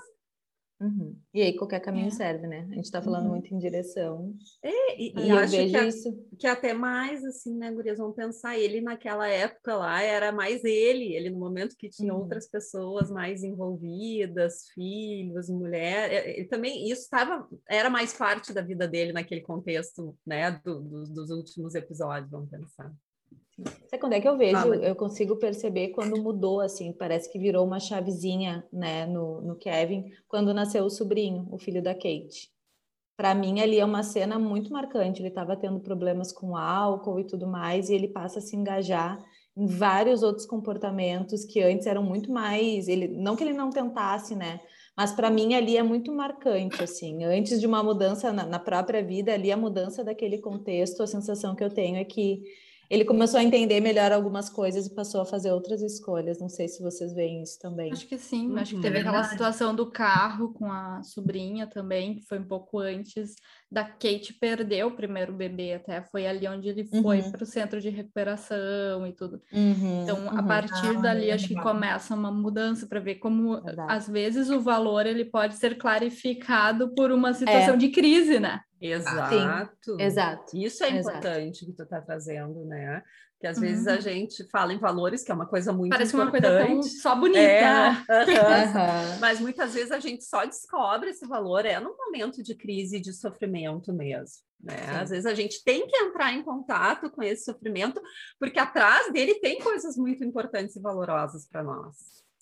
Uhum. 0.79 1.13
E 1.33 1.41
aí 1.41 1.57
qualquer 1.57 1.81
caminho 1.81 2.07
é. 2.07 2.11
serve, 2.11 2.47
né? 2.47 2.65
A 2.71 2.75
gente 2.75 2.85
está 2.85 3.01
falando 3.01 3.25
uhum. 3.25 3.31
muito 3.31 3.53
em 3.53 3.57
direção. 3.57 4.33
É, 4.63 5.01
e, 5.01 5.13
e 5.13 5.29
eu 5.29 5.37
acho 5.37 5.51
que, 5.51 5.77
isso. 5.77 6.27
que 6.39 6.47
até 6.47 6.73
mais 6.73 7.23
assim, 7.25 7.57
né, 7.57 7.69
Gurias, 7.71 7.97
vamos 7.97 8.15
pensar, 8.15 8.57
ele 8.57 8.79
naquela 8.79 9.27
época 9.27 9.75
lá 9.75 10.01
era 10.01 10.31
mais 10.31 10.63
ele, 10.63 11.13
ele 11.13 11.29
no 11.29 11.37
momento 11.37 11.75
que 11.77 11.89
tinha 11.89 12.13
uhum. 12.13 12.21
outras 12.21 12.47
pessoas 12.47 13.11
mais 13.11 13.43
envolvidas, 13.43 14.69
filhos, 14.73 15.49
mulher, 15.49 16.29
ele 16.29 16.47
também 16.47 16.89
isso 16.89 17.01
estava, 17.01 17.45
era 17.67 17.89
mais 17.89 18.13
parte 18.13 18.53
da 18.53 18.61
vida 18.61 18.87
dele 18.87 19.11
naquele 19.11 19.41
contexto, 19.41 20.17
né, 20.25 20.51
do, 20.63 20.79
do, 20.79 21.03
dos 21.13 21.29
últimos 21.29 21.75
episódios, 21.75 22.31
vamos 22.31 22.49
pensar. 22.49 22.89
Sabe 23.87 23.99
quando 23.99 24.13
é 24.13 24.21
que 24.21 24.27
eu 24.27 24.37
vejo? 24.37 24.57
Ah, 24.57 24.75
eu 24.75 24.95
consigo 24.95 25.35
perceber 25.37 25.89
quando 25.89 26.21
mudou, 26.21 26.61
assim, 26.61 26.93
parece 26.93 27.31
que 27.31 27.39
virou 27.39 27.65
uma 27.65 27.79
chavezinha, 27.79 28.65
né, 28.71 29.05
no, 29.05 29.41
no 29.41 29.55
Kevin, 29.55 30.05
quando 30.27 30.53
nasceu 30.53 30.83
o 30.83 30.89
sobrinho, 30.89 31.47
o 31.51 31.57
filho 31.57 31.81
da 31.81 31.93
Kate. 31.93 32.49
Para 33.17 33.35
mim, 33.35 33.59
ali 33.59 33.79
é 33.79 33.83
uma 33.83 34.01
cena 34.01 34.39
muito 34.39 34.71
marcante. 34.71 35.21
Ele 35.21 35.27
estava 35.27 35.57
tendo 35.57 35.81
problemas 35.81 36.31
com 36.31 36.55
álcool 36.55 37.19
e 37.19 37.25
tudo 37.25 37.45
mais, 37.45 37.89
e 37.89 37.93
ele 37.93 38.07
passa 38.07 38.39
a 38.39 38.41
se 38.41 38.55
engajar 38.55 39.21
em 39.57 39.65
vários 39.65 40.23
outros 40.23 40.45
comportamentos 40.45 41.43
que 41.43 41.61
antes 41.61 41.85
eram 41.85 42.01
muito 42.01 42.31
mais. 42.31 42.87
Ele, 42.87 43.09
não 43.09 43.35
que 43.35 43.43
ele 43.43 43.51
não 43.51 43.71
tentasse, 43.71 44.35
né? 44.35 44.61
Mas 44.95 45.11
para 45.11 45.29
mim 45.29 45.53
ali 45.53 45.75
é 45.75 45.83
muito 45.83 46.13
marcante, 46.13 46.81
assim. 46.81 47.25
Antes 47.25 47.59
de 47.59 47.67
uma 47.67 47.83
mudança 47.83 48.31
na, 48.31 48.45
na 48.45 48.59
própria 48.59 49.03
vida, 49.03 49.33
ali 49.33 49.51
a 49.51 49.57
mudança 49.57 50.01
daquele 50.01 50.37
contexto, 50.37 51.03
a 51.03 51.07
sensação 51.07 51.55
que 51.55 51.63
eu 51.63 51.69
tenho 51.69 51.97
é 51.97 52.05
que 52.05 52.41
ele 52.89 53.05
começou 53.05 53.39
a 53.39 53.43
entender 53.43 53.79
melhor 53.79 54.11
algumas 54.11 54.49
coisas 54.49 54.87
e 54.87 54.95
passou 54.95 55.21
a 55.21 55.25
fazer 55.25 55.51
outras 55.51 55.81
escolhas. 55.81 56.39
Não 56.39 56.49
sei 56.49 56.67
se 56.67 56.81
vocês 56.81 57.13
veem 57.13 57.43
isso 57.43 57.59
também. 57.59 57.91
Acho 57.91 58.07
que 58.07 58.17
sim, 58.17 58.57
acho 58.57 58.75
que 58.75 58.81
teve 58.81 58.97
é 58.97 59.01
aquela 59.01 59.23
situação 59.23 59.75
do 59.75 59.91
carro 59.91 60.51
com 60.53 60.71
a 60.71 61.03
sobrinha 61.03 61.67
também, 61.67 62.15
que 62.15 62.23
foi 62.23 62.39
um 62.39 62.45
pouco 62.45 62.79
antes 62.79 63.35
da 63.71 63.83
Kate 63.83 64.33
perder 64.33 64.85
o 64.85 64.91
primeiro 64.91 65.31
bebê, 65.31 65.73
até 65.73 66.01
foi 66.01 66.25
ali 66.25 66.47
onde 66.47 66.67
ele 66.67 66.85
foi 66.85 67.21
uhum. 67.21 67.31
para 67.31 67.43
o 67.43 67.45
centro 67.45 67.79
de 67.79 67.89
recuperação 67.89 69.05
e 69.05 69.13
tudo. 69.13 69.39
Uhum, 69.53 70.03
então, 70.03 70.19
uhum. 70.21 70.39
a 70.39 70.41
partir 70.41 70.97
ah, 70.97 71.01
dali, 71.01 71.29
é 71.29 71.33
acho 71.33 71.47
que 71.47 71.61
começa 71.61 72.15
uma 72.15 72.31
mudança 72.31 72.87
para 72.87 72.99
ver 72.99 73.15
como, 73.15 73.61
Verdade. 73.61 73.93
às 73.93 74.07
vezes, 74.07 74.49
o 74.49 74.59
valor 74.59 75.05
ele 75.05 75.25
pode 75.25 75.55
ser 75.57 75.77
clarificado 75.77 76.95
por 76.95 77.11
uma 77.11 77.33
situação 77.33 77.75
é. 77.75 77.77
de 77.77 77.89
crise, 77.89 78.39
né? 78.39 78.61
Exato. 78.81 79.95
Sim, 79.95 80.01
exato. 80.01 80.57
Isso 80.57 80.83
é 80.83 80.97
exato. 80.97 81.17
importante 81.17 81.65
que 81.65 81.73
tu 81.73 81.83
está 81.83 82.01
trazendo, 82.01 82.65
né? 82.65 83.03
Que 83.39 83.47
às 83.47 83.57
uhum. 83.57 83.63
vezes 83.63 83.87
a 83.87 83.93
uhum. 83.93 84.01
gente 84.01 84.43
fala 84.49 84.73
em 84.73 84.79
valores, 84.79 85.23
que 85.23 85.31
é 85.31 85.35
uma 85.35 85.45
coisa 85.45 85.71
muito 85.71 85.91
Parece 85.91 86.13
importante. 86.13 86.41
Parece 86.41 86.57
uma 86.57 86.71
coisa 86.71 86.81
tão 86.81 87.01
só 87.01 87.15
bonita, 87.15 87.39
é, 87.39 87.61
né? 87.61 88.05
uhum. 88.09 89.19
Mas 89.19 89.39
muitas 89.39 89.73
vezes 89.73 89.91
a 89.91 89.99
gente 89.99 90.25
só 90.25 90.43
descobre 90.43 91.11
esse 91.11 91.25
valor 91.25 91.65
é 91.65 91.79
no 91.79 91.95
momento 91.95 92.43
de 92.43 92.53
crise 92.53 92.99
de 92.99 93.13
sofrimento 93.13 93.93
mesmo. 93.93 94.43
Né? 94.61 94.75
Às 94.99 95.09
vezes 95.09 95.25
a 95.25 95.33
gente 95.33 95.63
tem 95.63 95.87
que 95.87 95.95
entrar 95.95 96.33
em 96.33 96.43
contato 96.43 97.09
com 97.09 97.23
esse 97.23 97.45
sofrimento, 97.45 98.01
porque 98.37 98.59
atrás 98.59 99.09
dele 99.13 99.35
tem 99.35 99.59
coisas 99.59 99.95
muito 99.95 100.21
importantes 100.23 100.75
e 100.75 100.81
valorosas 100.81 101.47
para 101.47 101.63
nós. 101.63 101.95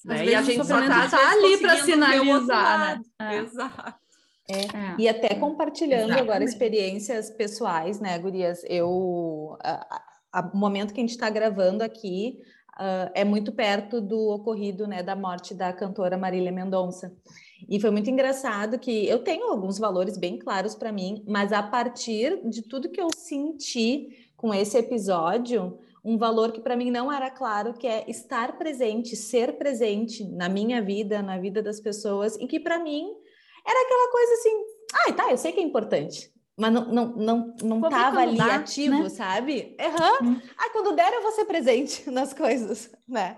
Né? 0.04 0.26
E 0.26 0.36
a 0.36 0.42
gente 0.42 0.66
só 0.66 0.80
está 0.80 1.10
tá 1.10 1.32
ali 1.32 1.58
para 1.60 1.78
sinalizar. 1.78 3.00
Né? 3.00 3.04
É. 3.20 3.38
Exato. 3.38 4.07
É. 4.50 4.62
É. 4.62 4.96
E 4.98 5.10
até 5.10 5.36
compartilhando 5.36 6.06
Exatamente. 6.06 6.30
agora 6.30 6.44
experiências 6.44 7.30
pessoais, 7.30 8.00
né, 8.00 8.18
Gurias? 8.18 8.64
Eu, 8.68 8.90
o 8.90 9.58
momento 10.54 10.94
que 10.94 11.00
a 11.00 11.04
gente 11.04 11.12
está 11.12 11.30
gravando 11.30 11.84
aqui 11.84 12.40
uh, 12.78 13.12
é 13.14 13.26
muito 13.26 13.52
perto 13.52 14.00
do 14.00 14.30
ocorrido, 14.30 14.88
né, 14.88 15.04
da 15.04 15.16
morte 15.16 15.54
da 15.54 15.74
cantora 15.74 16.18
Marília 16.18 16.52
Mendonça. 16.52 17.14
E 17.68 17.80
foi 17.80 17.90
muito 17.90 18.10
engraçado 18.10 18.80
que 18.80 19.08
eu 19.08 19.20
tenho 19.20 19.52
alguns 19.52 19.78
valores 19.78 20.18
bem 20.18 20.38
claros 20.38 20.76
para 20.76 20.92
mim, 20.92 21.24
mas 21.28 21.52
a 21.52 21.64
partir 21.64 22.40
de 22.48 22.62
tudo 22.62 22.90
que 22.90 23.02
eu 23.02 23.10
senti 23.16 24.30
com 24.38 24.54
esse 24.54 24.78
episódio, 24.78 25.78
um 26.06 26.18
valor 26.18 26.52
que 26.52 26.62
para 26.62 26.78
mim 26.78 26.92
não 26.92 27.12
era 27.12 27.30
claro, 27.30 27.74
que 27.74 27.88
é 27.88 28.10
estar 28.10 28.58
presente, 28.58 29.16
ser 29.16 29.58
presente 29.58 30.24
na 30.24 30.48
minha 30.48 30.82
vida, 30.82 31.22
na 31.22 31.38
vida 31.38 31.62
das 31.62 31.82
pessoas, 31.82 32.38
e 32.38 32.48
que 32.48 32.60
para 32.60 32.80
mim 32.80 33.14
era 33.68 33.82
aquela 33.86 34.12
coisa 34.12 34.34
assim, 34.34 34.50
ai, 34.94 35.10
ah, 35.10 35.14
tá, 35.14 35.32
eu 35.32 35.38
sei 35.38 35.52
que 35.52 35.60
é 35.60 35.64
importante, 35.64 36.32
mas 36.56 36.74
não, 36.74 36.86
não, 36.86 37.06
não, 37.16 37.56
não 37.62 37.82
tava 37.82 38.22
ali 38.22 38.38
dá, 38.38 38.56
ativo, 38.56 39.04
né? 39.04 39.10
sabe? 39.10 39.78
Uhum. 39.80 40.30
Hum. 40.30 40.42
Ah, 40.58 40.70
quando 40.72 40.96
der 40.96 41.14
eu 41.14 41.22
vou 41.22 41.32
ser 41.32 41.46
presente 41.46 42.10
nas 42.10 42.34
coisas, 42.34 42.90
né? 43.08 43.38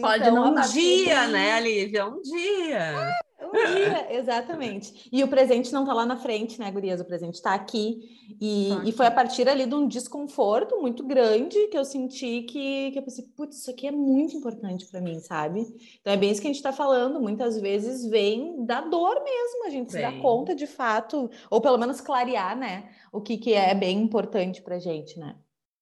Pode 0.00 0.22
então, 0.22 0.34
não 0.34 0.54
um 0.54 0.60
dia, 0.68 1.26
né, 1.26 1.60
Lívia? 1.60 2.06
Um 2.06 2.20
dia. 2.22 2.78
É, 2.78 3.10
um 3.46 3.52
dia, 3.52 4.06
exatamente. 4.18 5.08
E 5.12 5.22
o 5.22 5.28
presente 5.28 5.72
não 5.72 5.82
está 5.82 5.94
lá 5.94 6.06
na 6.06 6.16
frente, 6.16 6.58
né, 6.58 6.70
Gurias? 6.70 7.00
O 7.00 7.04
presente 7.04 7.34
está 7.34 7.54
aqui. 7.54 8.18
E, 8.40 8.70
e 8.88 8.92
foi 8.92 9.06
a 9.06 9.10
partir 9.10 9.48
ali 9.48 9.66
de 9.66 9.74
um 9.74 9.86
desconforto 9.86 10.80
muito 10.80 11.06
grande 11.06 11.68
que 11.68 11.76
eu 11.76 11.84
senti 11.84 12.42
que, 12.42 12.90
que 12.92 12.98
eu 12.98 13.02
pensei, 13.02 13.24
putz, 13.36 13.58
isso 13.58 13.70
aqui 13.70 13.86
é 13.86 13.90
muito 13.90 14.36
importante 14.36 14.86
para 14.86 15.00
mim, 15.00 15.18
sabe? 15.20 15.66
Então 16.00 16.12
é 16.12 16.16
bem 16.16 16.30
isso 16.30 16.40
que 16.40 16.46
a 16.46 16.50
gente 16.50 16.56
está 16.56 16.72
falando. 16.72 17.20
Muitas 17.20 17.60
vezes 17.60 18.06
vem 18.08 18.64
da 18.64 18.80
dor 18.80 19.22
mesmo, 19.22 19.66
a 19.66 19.70
gente 19.70 19.92
bem. 19.92 20.00
se 20.04 20.10
dá 20.10 20.20
conta 20.20 20.54
de 20.54 20.66
fato, 20.66 21.30
ou 21.50 21.60
pelo 21.60 21.78
menos 21.78 22.00
clarear, 22.00 22.56
né, 22.56 22.90
o 23.12 23.20
que, 23.20 23.36
que 23.36 23.52
é 23.52 23.74
bem 23.74 24.00
importante 24.00 24.62
pra 24.62 24.78
gente, 24.78 25.18
né? 25.18 25.36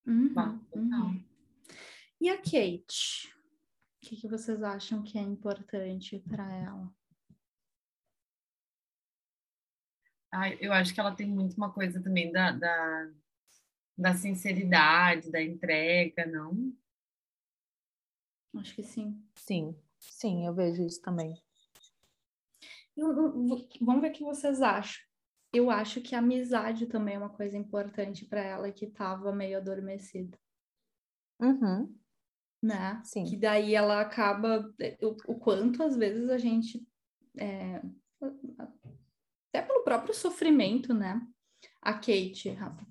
Uhum, 0.07 0.61
uhum. 0.75 1.23
E 2.21 2.29
a 2.29 2.37
Kate? 2.37 3.29
O 4.03 4.09
que, 4.09 4.17
que 4.17 4.29
vocês 4.29 4.62
acham 4.62 5.03
que 5.03 5.19
é 5.19 5.23
importante 5.23 6.19
para 6.29 6.50
ela? 6.53 6.98
Ah, 10.32 10.50
eu 10.54 10.73
acho 10.73 10.92
que 10.92 11.00
ela 11.00 11.14
tem 11.14 11.26
muito 11.26 11.56
uma 11.56 11.73
coisa 11.73 12.02
também 12.02 12.30
da, 12.30 12.52
da, 12.52 13.11
da 13.97 14.14
sinceridade, 14.14 15.30
da 15.30 15.42
entrega, 15.42 16.26
não? 16.26 16.73
Acho 18.56 18.75
que 18.75 18.82
sim. 18.82 19.23
Sim, 19.35 19.75
sim, 19.99 20.47
eu 20.47 20.54
vejo 20.54 20.82
isso 20.82 21.00
também. 21.00 21.35
Eu, 22.97 23.12
eu, 23.12 23.68
vamos 23.80 24.02
ver 24.02 24.11
o 24.11 24.12
que 24.12 24.25
vocês 24.25 24.61
acham. 24.61 25.06
Eu 25.52 25.70
acho 25.70 26.00
que 26.00 26.14
a 26.14 26.18
amizade 26.18 26.87
também 26.87 27.14
é 27.14 27.18
uma 27.18 27.30
coisa 27.30 27.56
importante 27.56 28.25
para 28.26 28.42
ela 28.42 28.73
que 28.73 28.85
estava 28.85 29.32
meio 29.32 29.56
adormecida. 29.56 30.37
Uhum. 31.40 31.97
Né? 32.62 33.00
Sim. 33.04 33.25
Que 33.25 33.37
daí 33.37 33.75
ela 33.75 34.00
acaba. 34.00 34.75
O, 35.00 35.32
o 35.32 35.38
quanto 35.38 35.82
às 35.82 35.97
vezes 35.97 36.28
a 36.28 36.37
gente. 36.37 36.87
É, 37.38 37.80
até 39.59 39.62
pelo 39.62 39.83
próprio 39.83 40.15
sofrimento, 40.15 40.95
né? 40.95 41.21
A 41.83 41.93
Kate, 41.95 42.50
Rafa. 42.50 42.87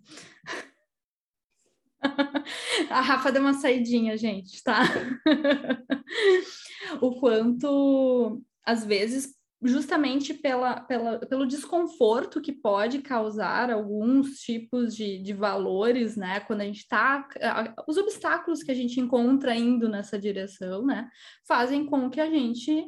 A 2.89 3.01
Rafa 3.01 3.31
deu 3.31 3.41
uma 3.41 3.53
saidinha, 3.53 4.15
gente, 4.17 4.63
tá? 4.63 4.83
o 7.01 7.19
quanto, 7.19 8.41
às 8.63 8.85
vezes, 8.85 9.35
justamente 9.61 10.33
pela, 10.33 10.81
pela, 10.81 11.19
pelo 11.19 11.47
desconforto 11.47 12.39
que 12.39 12.51
pode 12.51 12.99
causar 12.99 13.71
alguns 13.71 14.39
tipos 14.39 14.95
de, 14.95 15.17
de 15.19 15.33
valores, 15.33 16.15
né? 16.15 16.39
Quando 16.41 16.61
a 16.61 16.65
gente 16.65 16.81
está. 16.81 17.27
Os 17.87 17.97
obstáculos 17.97 18.61
que 18.61 18.71
a 18.71 18.75
gente 18.75 18.99
encontra 18.99 19.55
indo 19.55 19.89
nessa 19.89 20.19
direção, 20.19 20.85
né? 20.85 21.09
Fazem 21.47 21.85
com 21.85 22.09
que 22.09 22.21
a 22.21 22.29
gente 22.29 22.85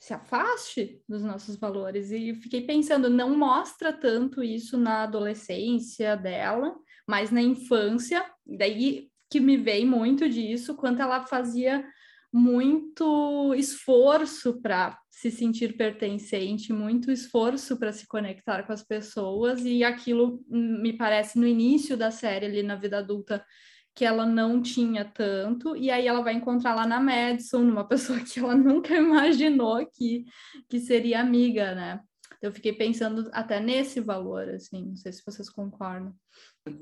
se 0.00 0.14
afaste 0.14 1.02
dos 1.06 1.22
nossos 1.22 1.56
valores. 1.56 2.10
E 2.10 2.34
fiquei 2.34 2.62
pensando, 2.62 3.10
não 3.10 3.36
mostra 3.36 3.92
tanto 3.92 4.42
isso 4.42 4.78
na 4.78 5.02
adolescência 5.02 6.16
dela, 6.16 6.74
mas 7.06 7.30
na 7.30 7.42
infância, 7.42 8.24
daí 8.46 9.10
que 9.30 9.38
me 9.38 9.56
veio 9.56 9.86
muito 9.86 10.28
disso, 10.28 10.74
quanto 10.74 11.02
ela 11.02 11.24
fazia 11.26 11.84
muito 12.32 13.54
esforço 13.54 14.60
para 14.60 14.98
se 15.10 15.30
sentir 15.30 15.76
pertencente, 15.76 16.72
muito 16.72 17.10
esforço 17.10 17.76
para 17.76 17.92
se 17.92 18.06
conectar 18.06 18.62
com 18.62 18.72
as 18.72 18.82
pessoas, 18.82 19.64
e 19.64 19.84
aquilo 19.84 20.42
me 20.48 20.96
parece 20.96 21.38
no 21.38 21.46
início 21.46 21.96
da 21.96 22.10
série, 22.10 22.46
ali 22.46 22.62
na 22.62 22.76
vida 22.76 22.98
adulta, 22.98 23.44
que 23.94 24.04
ela 24.04 24.24
não 24.24 24.62
tinha 24.62 25.04
tanto, 25.04 25.76
e 25.76 25.90
aí 25.90 26.06
ela 26.06 26.22
vai 26.22 26.34
encontrar 26.34 26.74
lá 26.74 26.86
na 26.86 27.00
Madison, 27.00 27.60
numa 27.60 27.84
pessoa 27.88 28.20
que 28.20 28.38
ela 28.38 28.54
nunca 28.54 28.94
imaginou 28.94 29.84
que, 29.86 30.24
que 30.68 30.80
seria 30.80 31.20
amiga, 31.20 31.74
né? 31.74 32.00
Eu 32.40 32.52
fiquei 32.52 32.72
pensando 32.72 33.28
até 33.32 33.60
nesse 33.60 34.00
valor, 34.00 34.48
assim, 34.48 34.86
não 34.86 34.96
sei 34.96 35.12
se 35.12 35.22
vocês 35.24 35.50
concordam. 35.50 36.14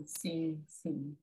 Sim, 0.06 0.62
sim. 0.66 1.16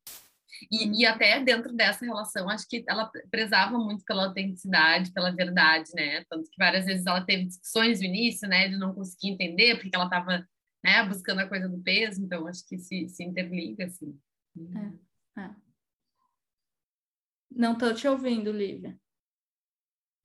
E, 0.72 1.02
e, 1.02 1.06
até 1.06 1.40
dentro 1.42 1.74
dessa 1.74 2.06
relação, 2.06 2.50
acho 2.50 2.68
que 2.68 2.84
ela 2.88 3.10
prezava 3.30 3.78
muito 3.78 4.04
pela 4.06 4.26
autenticidade, 4.26 5.12
pela 5.12 5.32
verdade, 5.32 5.90
né? 5.94 6.24
Tanto 6.30 6.50
que 6.50 6.58
várias 6.58 6.86
vezes 6.86 7.06
ela 7.06 7.26
teve 7.26 7.46
discussões 7.46 8.00
no 8.00 8.06
início, 8.06 8.48
né? 8.48 8.68
De 8.70 8.78
não 8.78 8.94
conseguir 8.94 9.30
entender 9.30 9.76
porque 9.76 9.96
ela 9.96 10.06
estava 10.06 10.48
né, 10.84 11.04
buscando 11.08 11.40
a 11.40 11.48
coisa 11.48 11.68
do 11.68 11.82
peso, 11.82 12.24
então 12.24 12.48
acho 12.48 12.66
que 12.68 12.78
se, 12.78 13.10
se 13.10 13.24
interliga, 13.24 13.86
assim. 13.86 14.18
É, 15.36 15.42
é. 15.42 15.65
Não 17.56 17.74
estou 17.74 17.94
te 17.94 18.08
ouvindo, 18.08 18.52
Lívia. 18.52 19.00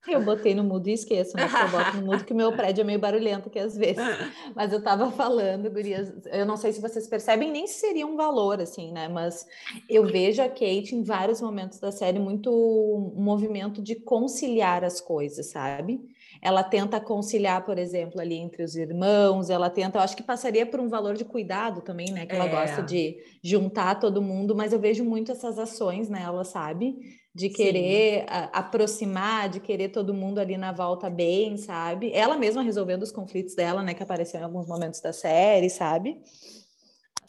Eu 0.09 0.25
botei 0.25 0.55
no 0.55 0.65
mudo 0.65 0.89
e 0.89 0.95
esqueço, 0.95 1.33
mas 1.35 1.53
eu 1.53 1.69
boto 1.69 1.97
no 1.99 2.07
mudo 2.07 2.25
que 2.25 2.33
meu 2.33 2.51
prédio 2.53 2.81
é 2.81 2.85
meio 2.85 2.99
barulhento 2.99 3.49
aqui 3.49 3.59
às 3.59 3.77
vezes. 3.77 4.03
Mas 4.57 4.73
eu 4.73 4.79
estava 4.79 5.11
falando, 5.13 5.71
gurias, 5.71 6.11
eu 6.33 6.47
não 6.47 6.57
sei 6.57 6.73
se 6.73 6.81
vocês 6.81 7.07
percebem 7.07 7.51
nem 7.51 7.67
se 7.67 7.81
seria 7.81 8.07
um 8.07 8.17
valor, 8.17 8.61
assim, 8.61 8.93
né? 8.93 9.09
Mas 9.09 9.47
eu 9.89 10.07
vejo 10.07 10.43
a 10.43 10.49
Kate 10.49 10.95
em 10.95 11.03
vários 11.03 11.41
momentos 11.43 11.79
da 11.79 11.93
série 11.93 12.19
muito 12.19 12.51
um 12.51 13.23
movimento 13.23 13.83
de 13.83 13.95
conciliar 13.95 14.85
as 14.85 15.03
coisas, 15.03 15.51
sabe? 15.51 16.01
Ela 16.43 16.63
tenta 16.63 16.99
conciliar, 16.99 17.67
por 17.67 17.79
exemplo, 17.79 18.21
ali 18.21 18.37
entre 18.37 18.63
os 18.63 18.75
irmãos, 18.75 19.51
ela 19.51 19.69
tenta, 19.69 19.99
eu 19.99 20.03
acho 20.03 20.17
que 20.17 20.23
passaria 20.23 20.65
por 20.65 20.81
um 20.81 20.89
valor 20.89 21.15
de 21.15 21.27
cuidado 21.27 21.83
também, 21.83 22.11
né? 22.11 22.25
Que 22.25 22.35
ela 22.35 22.47
é. 22.47 22.49
gosta 22.49 22.83
de 22.83 23.19
juntar 23.45 23.97
todo 23.97 24.23
mundo, 24.23 24.57
mas 24.57 24.73
eu 24.73 24.79
vejo 24.79 25.05
muito 25.05 25.31
essas 25.31 25.59
ações 25.59 26.09
nela, 26.09 26.43
sabe? 26.43 27.20
De 27.35 27.49
querer 27.49 28.25
a, 28.29 28.59
aproximar, 28.59 29.49
de 29.49 29.61
querer 29.61 29.91
todo 29.91 30.13
mundo 30.13 30.39
ali 30.39 30.57
na 30.57 30.73
volta 30.73 31.09
bem, 31.09 31.57
sabe? 31.57 32.13
Ela 32.13 32.37
mesma 32.37 32.63
resolvendo 32.63 33.03
os 33.03 33.13
conflitos 33.13 33.55
dela, 33.55 33.83
né, 33.83 33.95
que 33.95 34.03
apareceu 34.03 34.41
em 34.41 34.45
alguns 34.45 34.67
momentos 34.67 35.01
da 35.01 35.13
série, 35.13 35.71
sabe? 35.71 36.21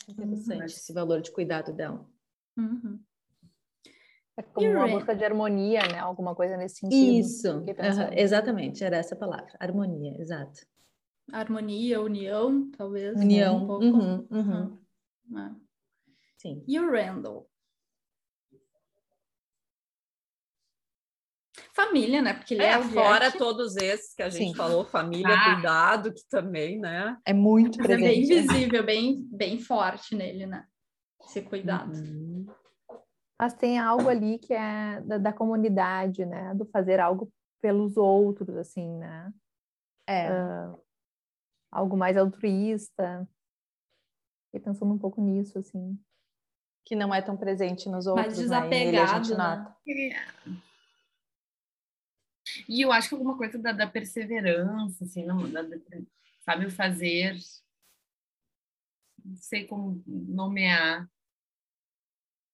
Interessante 0.09 0.59
uhum. 0.59 0.65
esse 0.65 0.93
valor 0.93 1.21
de 1.21 1.31
cuidado 1.31 1.71
dela. 1.71 2.05
Uhum. 2.57 2.99
É 4.37 4.41
como 4.41 4.71
uma 4.71 4.87
busca 4.87 5.15
de 5.15 5.23
harmonia, 5.23 5.81
né? 5.87 5.99
Alguma 5.99 6.33
coisa 6.33 6.57
nesse 6.57 6.77
sentido. 6.77 7.19
Isso, 7.19 7.51
uhum. 7.51 7.65
exatamente, 8.15 8.83
era 8.83 8.97
essa 8.97 9.15
palavra, 9.15 9.51
harmonia, 9.59 10.15
exato. 10.19 10.61
Harmonia, 11.31 12.01
união, 12.01 12.71
talvez. 12.71 13.15
União, 13.19 13.57
um 13.57 13.67
pouco. 13.67 13.85
Uhum, 13.85 14.27
uhum. 14.31 14.79
É. 15.37 15.51
Sim. 16.37 16.63
E 16.67 16.79
o 16.79 16.91
Randall? 16.91 17.47
Família, 21.73 22.21
né? 22.21 22.33
Porque 22.33 22.53
ele 22.53 22.63
é, 22.63 22.73
é 22.73 22.81
fora 22.81 23.31
todos 23.31 23.75
esses 23.77 24.13
que 24.13 24.23
a 24.23 24.29
gente 24.29 24.51
Sim. 24.51 24.55
falou, 24.55 24.85
família, 24.85 25.33
ah. 25.33 25.53
cuidado, 25.53 26.13
que 26.13 26.27
também, 26.29 26.79
né? 26.79 27.17
É 27.25 27.33
muito 27.33 27.77
presente. 27.77 28.03
É 28.03 28.09
bem 28.09 28.25
visível, 28.25 28.85
bem, 28.85 29.27
bem 29.31 29.59
forte 29.59 30.15
nele, 30.15 30.45
né? 30.45 30.65
Ser 31.27 31.43
cuidado. 31.43 31.93
Uhum. 31.93 32.45
Mas 33.39 33.53
tem 33.53 33.79
algo 33.79 34.07
ali 34.07 34.37
que 34.37 34.53
é 34.53 35.01
da, 35.01 35.17
da, 35.17 35.33
comunidade, 35.33 36.25
né? 36.25 36.53
Do 36.53 36.65
fazer 36.65 36.99
algo 36.99 37.31
pelos 37.61 37.97
outros, 37.97 38.55
assim, 38.55 38.87
né? 38.97 39.33
É. 40.07 40.31
Uh, 40.31 40.79
algo 41.71 41.97
mais 41.97 42.17
altruísta. 42.17 43.27
Fiquei 44.45 44.59
pensando 44.63 44.93
um 44.93 44.97
pouco 44.97 45.21
nisso, 45.21 45.57
assim. 45.57 45.97
Que 46.85 46.95
não 46.95 47.13
é 47.13 47.21
tão 47.21 47.37
presente 47.37 47.87
nos 47.87 48.07
outros, 48.07 48.27
mais 48.27 48.37
desapegado, 48.37 49.29
né? 49.29 49.37
nota. 49.37 49.77
Né? 49.87 50.61
E 52.67 52.81
eu 52.81 52.91
acho 52.91 53.09
que 53.09 53.15
alguma 53.15 53.37
coisa 53.37 53.57
da, 53.57 53.71
da 53.71 53.87
perseverança, 53.87 55.03
assim, 55.03 55.25
não, 55.25 55.49
da, 55.51 55.61
sabe, 56.41 56.65
o 56.65 56.71
fazer, 56.71 57.35
não 59.23 59.35
sei 59.35 59.65
como 59.65 60.03
nomear. 60.07 61.09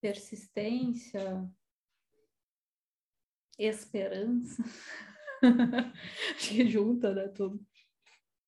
Persistência, 0.02 1.50
esperança. 3.58 4.64
acho 6.36 6.50
que 6.50 6.70
junta, 6.70 7.14
né, 7.14 7.28
tudo. 7.30 7.60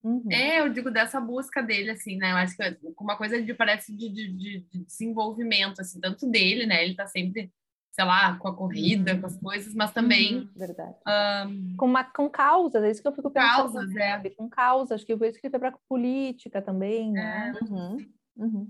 Uhum. 0.02 0.32
É, 0.32 0.62
eu 0.62 0.72
digo 0.72 0.90
dessa 0.90 1.20
busca 1.20 1.62
dele, 1.62 1.92
assim, 1.92 2.18
né? 2.18 2.32
Eu 2.32 2.38
acho 2.38 2.56
que 2.56 2.64
é 2.64 2.78
uma 2.98 3.18
coisa 3.18 3.42
de 3.42 3.54
parece 3.54 3.94
de, 3.96 4.10
de, 4.10 4.32
de, 4.62 4.86
desenvolvimento, 4.86 5.82
assim, 5.82 6.00
tanto 6.00 6.30
dele, 6.30 6.66
né? 6.66 6.84
Ele 6.84 6.96
tá 6.96 7.06
sempre 7.06 7.52
sei 8.00 8.06
lá, 8.06 8.38
com 8.38 8.48
a 8.48 8.56
corrida, 8.56 9.14
uhum. 9.14 9.20
com 9.20 9.28
as 9.28 9.38
coisas, 9.38 9.74
mas 9.76 9.92
também. 9.92 10.38
Uhum, 10.38 10.50
verdade. 10.56 10.96
Um, 11.06 11.76
com, 11.76 11.86
uma, 11.86 12.06
com 12.06 12.30
causas, 12.30 12.82
é 12.82 12.90
isso 12.90 13.02
que 13.02 13.08
eu 13.10 13.14
fico 13.14 13.30
pensando. 13.30 13.74
Causas, 13.74 13.96
é. 13.98 14.30
Com 14.30 14.50
causas, 14.50 14.92
acho 14.94 15.06
que 15.06 15.18
foi 15.18 15.34
foi 15.34 15.50
para 15.50 15.74
política 15.90 16.62
também, 16.62 17.12
né? 17.12 17.54
É. 17.54 17.64
Uhum, 17.66 17.98
uhum. 18.38 18.68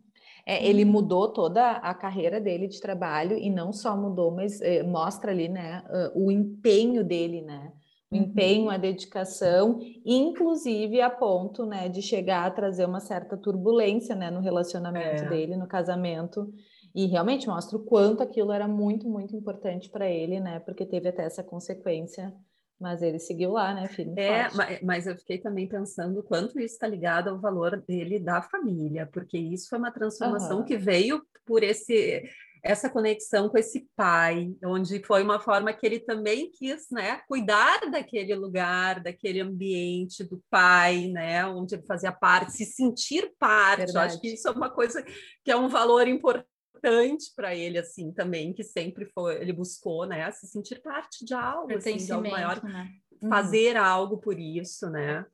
É, 0.47 0.67
ele 0.67 0.83
mudou 0.83 1.31
toda 1.31 1.73
a 1.73 1.93
carreira 1.93 2.41
dele 2.41 2.67
de 2.67 2.81
trabalho 2.81 3.37
e 3.37 3.51
não 3.51 3.71
só 3.71 3.95
mudou, 3.95 4.31
mas 4.31 4.59
eh, 4.61 4.81
mostra 4.81 5.29
ali, 5.29 5.47
né, 5.47 5.83
uh, 5.85 6.25
o 6.25 6.31
empenho 6.31 7.03
dele, 7.03 7.43
né? 7.43 7.71
O 8.09 8.15
uhum. 8.15 8.23
empenho, 8.23 8.69
a 8.71 8.77
dedicação, 8.77 9.79
inclusive 10.03 11.01
a 11.01 11.09
ponto, 11.09 11.67
né, 11.67 11.87
de 11.87 12.01
chegar 12.01 12.47
a 12.47 12.51
trazer 12.51 12.85
uma 12.85 12.99
certa 12.99 13.37
turbulência, 13.37 14.15
né, 14.15 14.31
no 14.31 14.39
relacionamento 14.39 15.23
é. 15.25 15.29
dele, 15.29 15.55
no 15.55 15.67
casamento. 15.67 16.51
E 16.95 17.05
realmente 17.05 17.47
mostra 17.47 17.77
o 17.77 17.83
quanto 17.83 18.23
aquilo 18.23 18.51
era 18.51 18.67
muito, 18.67 19.07
muito 19.07 19.35
importante 19.35 19.89
para 19.89 20.09
ele, 20.09 20.39
né? 20.39 20.59
Porque 20.59 20.85
teve 20.85 21.09
até 21.09 21.23
essa 21.23 21.43
consequência, 21.43 22.33
mas 22.79 23.01
ele 23.01 23.19
seguiu 23.19 23.51
lá, 23.51 23.73
né, 23.73 23.87
filho? 23.87 24.13
É, 24.17 24.49
mas, 24.53 24.81
mas 24.81 25.07
eu 25.07 25.15
fiquei 25.17 25.37
também 25.37 25.67
pensando 25.67 26.23
quanto 26.23 26.59
isso 26.59 26.73
está 26.73 26.87
ligado 26.87 27.29
ao 27.29 27.39
valor 27.39 27.77
dele 27.81 28.19
da 28.19 28.41
família, 28.41 29.07
porque 29.11 29.37
isso 29.37 29.69
foi 29.69 29.77
uma 29.77 29.91
transformação 29.91 30.59
uhum. 30.59 30.65
que 30.65 30.77
veio 30.77 31.21
por 31.45 31.63
esse 31.63 32.23
essa 32.61 32.89
conexão 32.89 33.47
com 33.47 33.57
esse 33.57 33.87
pai, 33.95 34.53
onde 34.65 35.01
foi 35.03 35.23
uma 35.23 35.39
forma 35.39 35.71
que 35.71 35.85
ele 35.85 35.99
também 35.99 36.51
quis, 36.51 36.89
né, 36.91 37.21
cuidar 37.27 37.89
daquele 37.89 38.35
lugar, 38.35 39.01
daquele 39.01 39.39
ambiente 39.39 40.23
do 40.23 40.43
pai, 40.49 41.07
né, 41.07 41.45
onde 41.45 41.75
ele 41.75 41.85
fazia 41.85 42.11
parte, 42.11 42.51
se 42.51 42.65
sentir 42.65 43.31
parte. 43.39 43.93
Eu 43.93 44.01
acho 44.01 44.19
que 44.19 44.33
isso 44.33 44.47
é 44.47 44.51
uma 44.51 44.69
coisa 44.69 45.01
que 45.43 45.51
é 45.51 45.55
um 45.55 45.69
valor 45.69 46.07
importante 46.07 46.58
importante 46.79 47.31
para 47.35 47.55
ele 47.55 47.77
assim 47.77 48.11
também 48.11 48.53
que 48.53 48.63
sempre 48.63 49.05
foi 49.05 49.41
ele 49.41 49.53
buscou 49.53 50.05
né 50.05 50.29
se 50.31 50.47
sentir 50.47 50.81
parte 50.81 51.25
de 51.25 51.33
algo 51.33 51.73
assim, 51.75 51.97
de 51.97 52.11
algo 52.11 52.29
maior 52.29 52.63
né? 52.63 52.89
fazer 53.27 53.75
uhum. 53.75 53.83
algo 53.83 54.17
por 54.17 54.39
isso 54.39 54.89
né 54.89 55.25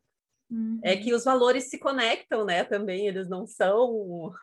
uhum. 0.49 0.79
é 0.83 0.95
que 0.97 1.13
os 1.13 1.23
valores 1.23 1.69
se 1.69 1.77
conectam 1.77 2.43
né 2.43 2.63
também 2.63 3.07
eles 3.07 3.29
não 3.29 3.45
são 3.45 4.33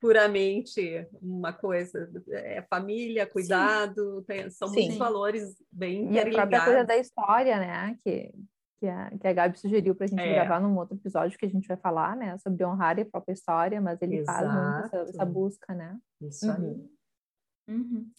puramente 0.00 1.06
uma 1.20 1.52
coisa 1.52 2.10
é 2.30 2.62
família 2.62 3.26
cuidado 3.26 4.22
tem, 4.22 4.50
são 4.50 4.68
Sim. 4.68 4.74
muitos 4.74 4.96
valores 4.96 5.56
bem 5.70 6.12
e 6.12 6.18
a 6.18 6.30
própria 6.30 6.64
coisa 6.64 6.84
da 6.84 6.96
história 6.96 7.58
né 7.58 7.96
que 8.02 8.32
que 8.84 8.88
a, 8.88 9.10
que 9.18 9.26
a 9.26 9.32
Gabi 9.32 9.58
sugeriu 9.58 9.94
para 9.94 10.04
a 10.04 10.08
gente 10.08 10.20
é. 10.20 10.34
gravar 10.34 10.60
num 10.60 10.76
outro 10.76 10.94
episódio 10.94 11.38
que 11.38 11.46
a 11.46 11.48
gente 11.48 11.66
vai 11.66 11.76
falar, 11.78 12.14
né, 12.14 12.36
sobre 12.38 12.64
honrar 12.66 12.98
a 13.00 13.04
própria 13.04 13.32
história, 13.32 13.80
mas 13.80 14.00
ele 14.02 14.18
Exato. 14.18 14.44
faz 14.44 14.52
muito 14.52 14.84
essa, 14.84 15.10
essa, 15.10 15.24
busca, 15.24 15.74
né? 15.74 15.98
Isso 16.20 16.50
aí. 16.50 16.86
Uhum. 17.66 18.10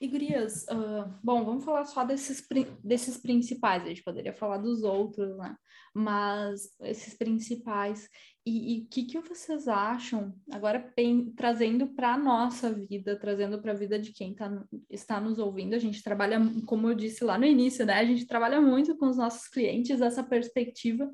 E 0.00 0.08
gurias, 0.08 0.64
uh, 0.64 1.12
bom, 1.22 1.44
vamos 1.44 1.62
falar 1.62 1.84
só 1.84 2.02
desses, 2.04 2.42
desses 2.82 3.18
principais, 3.18 3.82
a 3.82 3.88
gente 3.88 4.02
poderia 4.02 4.32
falar 4.32 4.56
dos 4.56 4.82
outros, 4.82 5.36
né? 5.36 5.54
Mas 5.94 6.74
esses 6.80 7.14
principais. 7.14 8.08
E 8.46 8.82
o 8.82 8.88
que, 8.88 9.04
que 9.04 9.20
vocês 9.20 9.68
acham, 9.68 10.34
agora 10.50 10.92
trazendo 11.36 11.88
para 11.88 12.14
a 12.14 12.18
nossa 12.18 12.72
vida, 12.72 13.18
trazendo 13.20 13.60
para 13.60 13.72
a 13.72 13.76
vida 13.76 13.98
de 13.98 14.10
quem 14.12 14.34
tá, 14.34 14.64
está 14.88 15.20
nos 15.20 15.38
ouvindo, 15.38 15.74
a 15.74 15.78
gente 15.78 16.02
trabalha, 16.02 16.40
como 16.66 16.88
eu 16.88 16.94
disse 16.94 17.22
lá 17.22 17.36
no 17.36 17.44
início, 17.44 17.84
né? 17.84 17.94
A 17.94 18.04
gente 18.04 18.26
trabalha 18.26 18.58
muito 18.58 18.96
com 18.96 19.06
os 19.06 19.18
nossos 19.18 19.48
clientes 19.48 20.00
essa 20.00 20.24
perspectiva, 20.24 21.12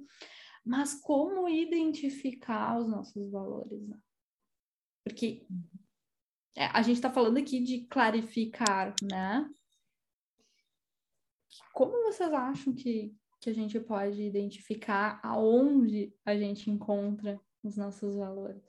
mas 0.65 0.95
como 1.01 1.49
identificar 1.49 2.79
os 2.79 2.87
nossos 2.87 3.29
valores, 3.33 3.83
né? 3.89 3.99
Porque 5.05 5.45
é, 6.57 6.67
a 6.73 6.81
gente 6.81 6.97
está 6.97 7.11
falando 7.11 7.37
aqui 7.37 7.61
de 7.61 7.83
clarificar, 7.83 8.95
né? 9.03 9.47
Como 11.75 12.05
vocês 12.05 12.33
acham 12.33 12.73
que, 12.73 13.15
que 13.41 13.51
a 13.51 13.55
gente 13.55 13.79
pode 13.79 14.23
identificar 14.23 15.21
aonde 15.23 16.15
a 16.25 16.35
gente 16.35 16.71
encontra 16.71 17.39
os 17.63 17.77
nossos 17.77 18.17
valores? 18.17 18.63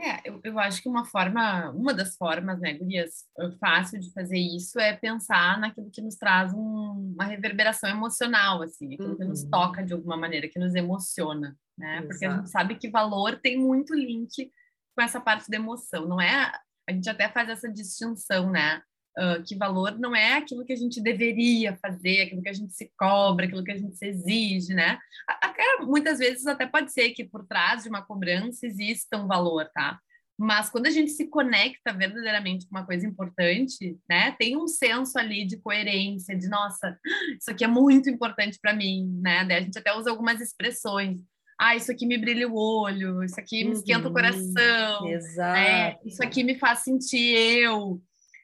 É, 0.00 0.28
eu, 0.28 0.40
eu 0.42 0.58
acho 0.58 0.82
que 0.82 0.88
uma 0.88 1.04
forma, 1.04 1.70
uma 1.70 1.92
das 1.92 2.16
formas, 2.16 2.58
né, 2.58 2.72
Gurias, 2.72 3.26
fácil 3.60 4.00
de 4.00 4.10
fazer 4.12 4.38
isso 4.38 4.80
é 4.80 4.96
pensar 4.96 5.60
naquilo 5.60 5.90
que 5.90 6.00
nos 6.00 6.16
traz 6.16 6.54
um, 6.54 7.12
uma 7.14 7.26
reverberação 7.26 7.88
emocional, 7.88 8.62
assim, 8.62 8.94
aquilo 8.94 9.10
uhum. 9.10 9.16
que 9.16 9.24
nos 9.24 9.44
uhum. 9.44 9.50
toca 9.50 9.84
de 9.84 9.92
alguma 9.92 10.16
maneira, 10.16 10.48
que 10.48 10.58
nos 10.58 10.74
emociona, 10.74 11.56
né? 11.76 11.98
Exato. 11.98 12.08
Porque 12.08 12.24
a 12.24 12.36
gente 12.36 12.50
sabe 12.50 12.74
que 12.76 12.90
valor 12.90 13.38
tem 13.40 13.58
muito 13.58 13.94
link 13.94 14.50
com 14.96 15.02
essa 15.02 15.20
parte 15.20 15.50
da 15.50 15.58
emoção, 15.58 16.08
não 16.08 16.20
é 16.20 16.50
a 16.90 16.92
gente 16.92 17.08
até 17.08 17.28
faz 17.28 17.48
essa 17.48 17.68
distinção, 17.68 18.50
né? 18.50 18.82
Uh, 19.18 19.42
que 19.42 19.56
valor 19.56 19.98
não 19.98 20.14
é 20.14 20.34
aquilo 20.34 20.64
que 20.64 20.72
a 20.72 20.76
gente 20.76 21.00
deveria 21.00 21.76
fazer, 21.82 22.22
aquilo 22.22 22.42
que 22.42 22.48
a 22.48 22.52
gente 22.52 22.72
se 22.72 22.92
cobra, 22.96 23.44
aquilo 23.44 23.64
que 23.64 23.72
a 23.72 23.76
gente 23.76 23.96
se 23.96 24.06
exige, 24.06 24.72
né? 24.72 24.98
Até, 25.26 25.62
muitas 25.82 26.18
vezes 26.18 26.46
até 26.46 26.66
pode 26.66 26.92
ser 26.92 27.10
que 27.10 27.24
por 27.24 27.44
trás 27.46 27.82
de 27.82 27.88
uma 27.88 28.02
cobrança 28.02 28.66
exista 28.66 29.16
um 29.16 29.26
valor, 29.26 29.68
tá? 29.74 29.98
Mas 30.38 30.70
quando 30.70 30.86
a 30.86 30.90
gente 30.90 31.10
se 31.10 31.28
conecta 31.28 31.92
verdadeiramente 31.92 32.66
com 32.66 32.74
uma 32.74 32.86
coisa 32.86 33.06
importante, 33.06 33.98
né? 34.08 34.32
Tem 34.38 34.56
um 34.56 34.66
senso 34.66 35.18
ali 35.18 35.44
de 35.44 35.58
coerência, 35.58 36.38
de 36.38 36.48
nossa, 36.48 36.96
isso 37.38 37.50
aqui 37.50 37.64
é 37.64 37.68
muito 37.68 38.08
importante 38.08 38.58
para 38.62 38.72
mim, 38.72 39.18
né? 39.20 39.44
Daí 39.44 39.58
a 39.58 39.60
gente 39.60 39.78
até 39.78 39.92
usa 39.92 40.08
algumas 40.08 40.40
expressões 40.40 41.20
ah, 41.62 41.76
isso 41.76 41.92
aqui 41.92 42.06
me 42.06 42.16
brilha 42.16 42.48
o 42.48 42.56
olho, 42.56 43.22
isso 43.22 43.38
aqui 43.38 43.64
me 43.64 43.72
esquenta 43.72 44.06
uhum, 44.06 44.10
o 44.10 44.14
coração, 44.14 45.06
exato. 45.08 45.60
Né? 45.60 45.98
isso 46.06 46.22
aqui 46.22 46.42
me 46.42 46.58
faz 46.58 46.78
sentir 46.78 47.36
eu, 47.36 48.00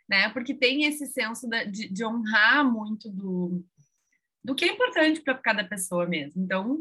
né? 0.07 0.29
Porque 0.35 0.53
tem 0.53 0.85
esse 0.85 1.07
senso 1.07 1.49
de, 1.49 1.89
de 1.89 2.05
honrar 2.05 2.63
muito 2.71 3.09
do, 3.09 3.65
do 4.45 4.55
que 4.55 4.67
é 4.67 4.69
importante 4.69 5.23
para 5.23 5.33
cada 5.33 5.65
pessoa 5.65 6.05
mesmo. 6.07 6.43
Então, 6.43 6.79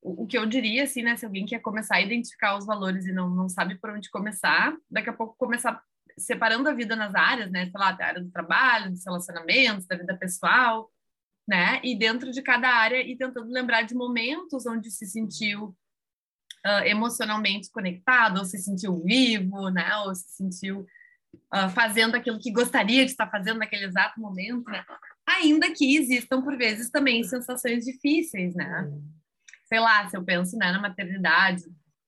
o, 0.00 0.22
o, 0.22 0.26
que 0.26 0.38
eu 0.38 0.46
diria, 0.46 0.84
assim, 0.84 1.02
né? 1.02 1.18
Se 1.18 1.26
alguém 1.26 1.44
quer 1.44 1.60
começar 1.60 1.96
a 1.96 2.00
identificar 2.00 2.56
os 2.56 2.64
valores 2.64 3.04
e 3.04 3.12
não, 3.12 3.28
não 3.28 3.50
sabe 3.50 3.78
por 3.78 3.90
onde 3.90 4.08
começar, 4.08 4.74
daqui 4.90 5.10
a 5.10 5.14
pouco 5.14 5.36
começar 5.36 5.82
separando 6.18 6.66
a 6.66 6.72
vida 6.72 6.96
nas 6.96 7.14
áreas, 7.14 7.50
né? 7.50 7.66
Sei 7.66 7.78
lá, 7.78 7.92
da 7.92 8.06
área 8.06 8.22
do 8.22 8.30
trabalho, 8.30 8.90
dos 8.90 9.04
relacionamentos, 9.04 9.86
da 9.86 9.98
vida 9.98 10.16
pessoal, 10.16 10.90
né? 11.46 11.80
E 11.84 11.96
dentro 11.96 12.30
de 12.30 12.42
cada 12.42 12.68
área 12.68 13.00
e 13.00 13.16
tentando 13.16 13.50
lembrar 13.50 13.82
de 13.82 13.94
momentos 13.94 14.66
onde 14.66 14.90
se 14.90 15.06
sentiu 15.06 15.76
uh, 16.66 16.84
emocionalmente 16.84 17.70
conectado, 17.70 18.38
ou 18.38 18.44
se 18.44 18.58
sentiu 18.58 19.02
vivo, 19.02 19.68
né? 19.68 19.96
Ou 19.98 20.14
se 20.14 20.28
sentiu 20.30 20.80
uh, 21.52 21.68
fazendo 21.74 22.14
aquilo 22.14 22.38
que 22.38 22.50
gostaria 22.50 23.04
de 23.04 23.10
estar 23.10 23.30
fazendo 23.30 23.58
naquele 23.58 23.84
exato 23.84 24.20
momento, 24.20 24.70
né? 24.70 24.84
Ainda 25.26 25.72
que 25.72 25.96
existam 25.96 26.42
por 26.42 26.56
vezes 26.56 26.90
também 26.90 27.22
sensações 27.24 27.84
difíceis, 27.84 28.54
né? 28.54 28.90
Sei 29.66 29.80
lá, 29.80 30.08
se 30.08 30.16
eu 30.16 30.24
penso 30.24 30.56
né, 30.56 30.70
na 30.72 30.80
maternidade, 30.80 31.64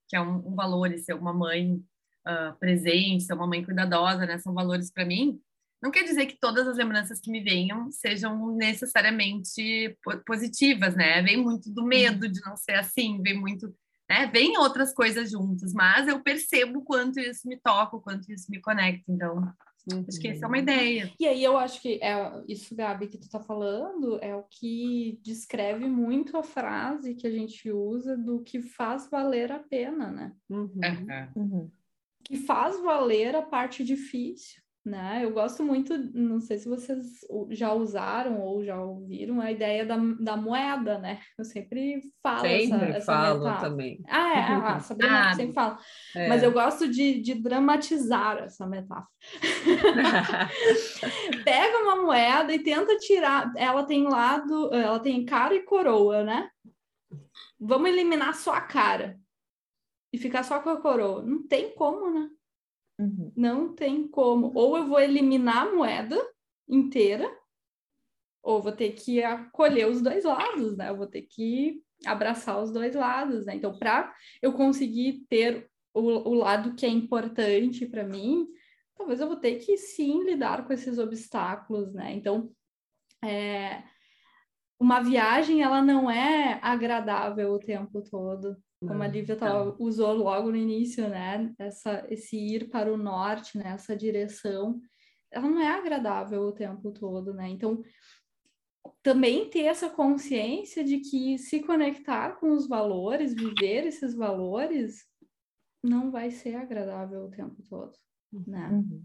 que 0.09 0.17
é 0.17 0.21
um, 0.21 0.49
um 0.49 0.55
valor, 0.55 0.93
e 0.93 0.99
ser 0.99 1.15
uma 1.15 1.33
mãe 1.33 1.75
uh, 1.75 2.57
presente, 2.59 3.25
ser 3.25 3.35
uma 3.35 3.47
mãe 3.47 3.65
cuidadosa, 3.65 4.25
né? 4.25 4.39
São 4.39 4.55
valores 4.55 4.91
para 4.91 5.05
mim 5.05 5.41
não 5.83 5.91
quer 5.91 6.05
dizer 6.05 6.27
que 6.27 6.39
todas 6.39 6.67
as 6.67 6.77
lembranças 6.77 7.21
que 7.21 7.31
me 7.31 7.43
venham 7.43 7.91
sejam 7.91 8.55
necessariamente 8.57 9.97
positivas, 10.27 10.95
né? 10.95 11.23
Vem 11.23 11.37
muito 11.37 11.71
do 11.71 11.85
medo 11.85 12.29
de 12.29 12.41
não 12.41 12.57
ser 12.57 12.75
assim, 12.75 13.21
vem 13.23 13.39
muito, 13.39 13.75
né? 14.09 14.27
Vem 14.27 14.57
outras 14.59 14.93
coisas 14.95 15.31
juntas, 15.31 15.73
mas 15.73 16.09
eu 16.09 16.23
percebo 16.23 16.83
quanto 16.83 17.21
isso 17.21 17.47
me 17.47 17.59
toca, 17.59 17.99
quanto 17.99 18.31
isso 18.33 18.51
me 18.51 18.61
conecta. 18.61 19.05
Então, 19.09 19.53
Uhum. 19.93 20.05
Acho 20.09 20.19
que 20.19 20.29
essa 20.29 20.45
é 20.45 20.49
uma 20.49 20.59
ideia. 20.59 21.13
E 21.19 21.29
aí 21.29 21.45
eu 21.45 21.57
acho 21.57 21.81
que 21.81 22.01
é 22.03 22.43
isso, 22.49 22.75
Gabi, 22.75 23.07
que 23.07 23.19
tu 23.19 23.31
tá 23.31 23.39
falando, 23.39 24.19
é 24.21 24.35
o 24.35 24.43
que 24.43 25.21
descreve 25.23 25.87
muito 25.87 26.37
a 26.37 26.43
frase 26.43 27.15
que 27.15 27.25
a 27.25 27.31
gente 27.31 27.71
usa 27.71 28.17
do 28.17 28.43
que 28.43 28.61
faz 28.61 29.09
valer 29.09 29.53
a 29.53 29.61
pena, 29.61 30.11
né? 30.11 30.33
Uhum. 30.51 30.81
Uhum. 31.37 31.71
Que 32.25 32.37
faz 32.37 32.83
valer 32.83 33.37
a 33.37 33.43
parte 33.43 33.85
difícil 33.85 34.61
né? 34.87 35.25
Eu 35.25 35.33
gosto 35.33 35.65
muito, 35.65 35.99
não 36.15 36.41
sei 36.41 36.59
se 36.59 36.69
vocês 36.69 37.19
já 37.51 37.73
usaram 37.73 38.41
ou 38.41 38.65
já 38.65 38.81
ouviram 38.81 39.41
a 39.41 39.51
ideia 39.51 39.85
da, 39.85 39.97
da 39.97 40.37
moeda, 40.37 40.97
né? 40.99 41.19
Eu 41.37 41.45
sempre 41.45 42.03
falo 42.23 42.43
sempre 42.43 42.77
essa, 42.77 42.99
essa 42.99 43.13
falo 43.13 43.41
metáfora. 43.41 43.71
também. 43.71 44.01
Ah, 44.09 44.39
é, 44.39 44.43
ah, 44.43 44.79
Sabrina 44.85 45.31
ah, 45.31 45.35
sempre 45.35 45.55
fala. 45.55 45.77
É. 46.15 46.29
Mas 46.29 46.45
eu 46.45 46.53
gosto 46.53 46.89
de, 46.89 47.21
de 47.21 47.35
dramatizar 47.35 48.39
essa 48.39 48.65
metáfora. 48.65 49.09
Pega 51.45 51.79
uma 51.79 51.97
moeda 51.97 52.55
e 52.55 52.63
tenta 52.63 52.97
tirar, 52.99 53.53
ela 53.57 53.83
tem 53.83 54.05
lado, 54.05 54.73
ela 54.73 55.01
tem 55.01 55.25
cara 55.25 55.53
e 55.53 55.65
coroa, 55.65 56.23
né? 56.23 56.49
Vamos 57.59 57.91
eliminar 57.91 58.37
só 58.37 58.55
a 58.55 58.61
cara 58.61 59.19
e 60.13 60.19
ficar 60.19 60.45
só 60.45 60.61
com 60.61 60.71
a 60.71 60.81
coroa. 60.81 61.23
Não 61.23 61.45
tem 61.45 61.75
como, 61.75 62.09
né? 62.09 62.31
Uhum. 62.99 63.33
Não 63.37 63.75
tem 63.75 64.09
como. 64.09 64.53
Ou 64.55 64.77
eu 64.77 64.87
vou 64.87 65.01
eliminar 65.01 65.67
a 65.67 65.75
moeda 65.75 66.17
inteira, 66.69 67.31
ou 68.43 68.63
vou 68.63 68.73
ter 68.73 68.93
que 68.93 69.23
acolher 69.23 69.89
os 69.89 70.01
dois 70.01 70.25
lados, 70.25 70.77
né? 70.77 70.89
Eu 70.89 70.97
vou 70.97 71.07
ter 71.07 71.23
que 71.23 71.83
abraçar 72.05 72.63
os 72.63 72.73
dois 72.73 72.95
lados, 72.95 73.45
né? 73.45 73.57
Então, 73.57 73.77
para 73.79 74.15
eu 74.41 74.53
conseguir 74.53 75.27
ter 75.29 75.69
o, 75.93 76.01
o 76.01 76.35
lado 76.35 76.75
que 76.75 76.87
é 76.87 76.89
importante 76.89 77.87
para 77.87 78.05
mim, 78.05 78.47
talvez 78.95 79.21
eu 79.21 79.27
vou 79.27 79.37
ter 79.37 79.57
que 79.57 79.77
sim 79.77 80.25
lidar 80.25 80.67
com 80.67 80.73
esses 80.73 80.99
obstáculos, 80.99 81.93
né? 81.93 82.15
Então, 82.15 82.51
é, 83.25 83.83
uma 84.79 85.01
viagem 85.01 85.63
ela 85.63 85.83
não 85.83 86.11
é 86.11 86.59
agradável 86.63 87.53
o 87.53 87.59
tempo 87.59 88.03
todo 88.03 88.57
como 88.81 89.03
a 89.03 89.09
Lívia 89.09 89.37
tava, 89.37 89.75
usou 89.79 90.13
logo 90.13 90.51
no 90.51 90.57
início, 90.57 91.09
né? 91.09 91.55
Essa, 91.59 92.07
esse 92.11 92.37
ir 92.37 92.69
para 92.69 92.93
o 92.93 92.97
norte, 92.97 93.57
né? 93.57 93.71
Essa 93.71 93.97
direção, 93.97 94.81
ela 95.31 95.49
não 95.49 95.61
é 95.61 95.69
agradável 95.69 96.43
o 96.43 96.53
tempo 96.53 96.93
todo, 96.93 97.33
né? 97.33 97.49
Então, 97.49 97.83
também 99.03 99.49
ter 99.49 99.65
essa 99.65 99.89
consciência 99.89 100.85
de 100.85 100.99
que 100.99 101.39
se 101.39 101.61
conectar 101.61 102.39
com 102.39 102.53
os 102.53 102.69
valores, 102.69 103.35
viver 103.35 103.87
esses 103.87 104.15
valores, 104.15 105.05
não 105.83 106.11
vai 106.11 106.31
ser 106.31 106.57
agradável 106.57 107.25
o 107.25 107.31
tempo 107.31 107.63
todo, 107.69 107.97
né? 108.47 108.69
Uhum. 108.69 109.05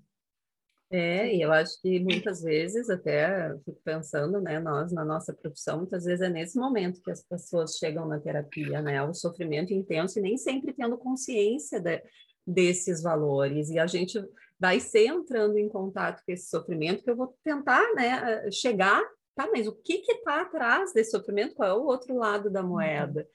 É, 0.93 1.33
e 1.33 1.41
eu 1.41 1.53
acho 1.53 1.81
que 1.81 2.01
muitas 2.01 2.41
vezes, 2.41 2.89
até 2.89 3.57
fico 3.59 3.79
pensando, 3.81 4.41
né, 4.41 4.59
nós 4.59 4.91
na 4.91 5.05
nossa 5.05 5.33
profissão, 5.33 5.77
muitas 5.77 6.03
vezes 6.03 6.19
é 6.19 6.27
nesse 6.27 6.59
momento 6.59 7.01
que 7.01 7.09
as 7.09 7.23
pessoas 7.23 7.77
chegam 7.77 8.05
na 8.05 8.19
terapia, 8.19 8.81
né, 8.81 9.01
o 9.01 9.13
sofrimento 9.13 9.73
intenso 9.73 10.19
e 10.19 10.21
nem 10.21 10.37
sempre 10.37 10.73
tendo 10.73 10.97
consciência 10.97 11.79
de, 11.79 12.03
desses 12.45 13.01
valores, 13.01 13.69
e 13.69 13.79
a 13.79 13.87
gente 13.87 14.21
vai 14.59 14.81
ser 14.81 15.05
entrando 15.05 15.57
em 15.57 15.69
contato 15.69 16.21
com 16.25 16.31
esse 16.33 16.49
sofrimento, 16.49 17.05
que 17.05 17.09
eu 17.09 17.15
vou 17.15 17.33
tentar, 17.41 17.93
né, 17.95 18.51
chegar, 18.51 19.01
tá, 19.33 19.49
mas 19.49 19.67
o 19.67 19.73
que 19.73 19.99
que 19.99 20.15
tá 20.15 20.41
atrás 20.41 20.91
desse 20.91 21.11
sofrimento, 21.11 21.55
qual 21.55 21.69
é 21.69 21.73
o 21.73 21.85
outro 21.85 22.17
lado 22.17 22.49
da 22.49 22.61
uhum. 22.61 22.67
moeda? 22.67 23.25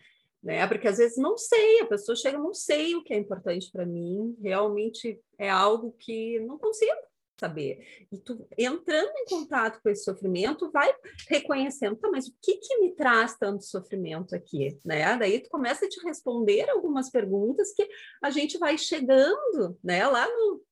Né? 0.43 0.65
Porque 0.67 0.87
às 0.87 0.99
vezes 0.99 1.17
não 1.17 1.39
sei, 1.39 1.81
a 1.81 1.87
pessoa 1.87 2.15
chega, 2.15 2.37
não 2.37 2.53
sei 2.53 2.95
o 2.95 3.03
que 3.03 3.15
é 3.15 3.17
importante 3.17 3.73
para 3.73 3.87
mim, 3.87 4.37
realmente 4.43 5.19
é 5.39 5.49
algo 5.49 5.97
que 5.99 6.39
não 6.41 6.59
consigo 6.59 6.93
saber. 7.39 8.07
E 8.11 8.19
tu 8.19 8.47
entrando 8.57 9.13
em 9.19 9.25
contato 9.27 9.81
com 9.83 9.89
esse 9.89 10.05
sofrimento, 10.05 10.71
vai 10.71 10.93
reconhecendo, 11.29 11.97
tá, 11.97 12.09
mas 12.11 12.27
o 12.27 12.35
que 12.43 12.57
que 12.57 12.79
me 12.79 12.95
traz 12.95 13.37
tanto 13.37 13.65
sofrimento 13.65 14.35
aqui, 14.35 14.79
né? 14.85 15.17
Daí 15.17 15.41
tu 15.41 15.51
começa 15.51 15.85
a 15.85 15.89
te 15.89 16.01
responder 16.03 16.69
algumas 16.71 17.11
perguntas 17.11 17.73
que 17.73 17.87
a 18.23 18.31
gente 18.31 18.59
vai 18.59 18.79
chegando, 18.79 19.79
né, 19.85 20.07
lá 20.07 20.27
no, 20.27 20.63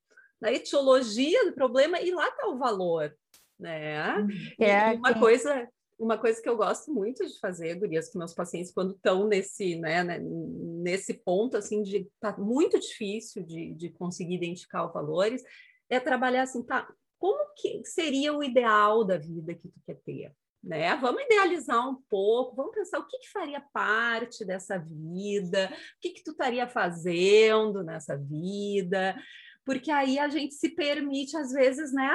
na 0.41 0.53
etiologia 0.53 1.45
do 1.45 1.53
problema 1.53 2.01
e 2.01 2.11
lá 2.11 2.31
tá 2.31 2.47
o 2.49 2.59
valor, 2.59 3.15
né? 3.59 4.17
Uhum. 4.19 4.29
É, 4.59 4.93
uma 4.93 5.19
coisa 5.19 5.69
uma 5.97 6.19
coisa 6.19 6.43
que 6.43 6.49
eu 6.49 6.57
gosto 6.57 6.93
muito 6.93 7.25
de 7.25 7.39
fazer, 7.39 7.77
Gurias, 7.77 8.11
com 8.11 8.19
meus 8.19 8.35
pacientes, 8.35 8.73
quando 8.73 8.95
estão 8.95 9.29
nesse, 9.29 9.77
né, 9.77 10.03
né, 10.03 10.19
nesse 10.21 11.15
ponto, 11.15 11.57
assim, 11.57 11.83
de 11.83 12.09
tá 12.21 12.37
muito 12.37 12.79
difícil 12.81 13.45
de, 13.45 13.73
de 13.75 13.91
conseguir 13.91 14.35
identificar 14.35 14.87
os 14.87 14.93
valores, 14.93 15.43
é 15.89 16.01
trabalhar 16.01 16.43
assim, 16.43 16.63
tá? 16.63 16.89
como 17.25 17.55
que 17.57 17.83
seria 17.87 18.35
o 18.35 18.45
ideal 18.45 19.03
da 19.03 19.17
vida 19.17 19.55
que 19.55 19.67
tu 19.67 19.81
quer 19.87 19.97
ter? 20.05 20.33
Né? 20.63 20.95
Vamos 20.97 21.23
idealizar 21.23 21.89
um 21.89 21.97
pouco, 22.11 22.55
vamos 22.55 22.75
pensar 22.75 22.99
o 22.99 23.07
que, 23.07 23.19
que 23.19 23.31
faria 23.31 23.63
parte 23.73 24.45
dessa 24.45 24.79
vida, 24.79 25.73
o 25.73 26.01
que, 26.03 26.11
que 26.11 26.23
tu 26.23 26.33
estaria 26.33 26.69
fazendo 26.69 27.83
nessa 27.83 28.15
vida, 28.15 29.17
porque 29.65 29.91
aí 29.91 30.19
a 30.19 30.29
gente 30.29 30.55
se 30.55 30.69
permite, 30.69 31.35
às 31.35 31.51
vezes, 31.51 31.95
né, 31.95 32.11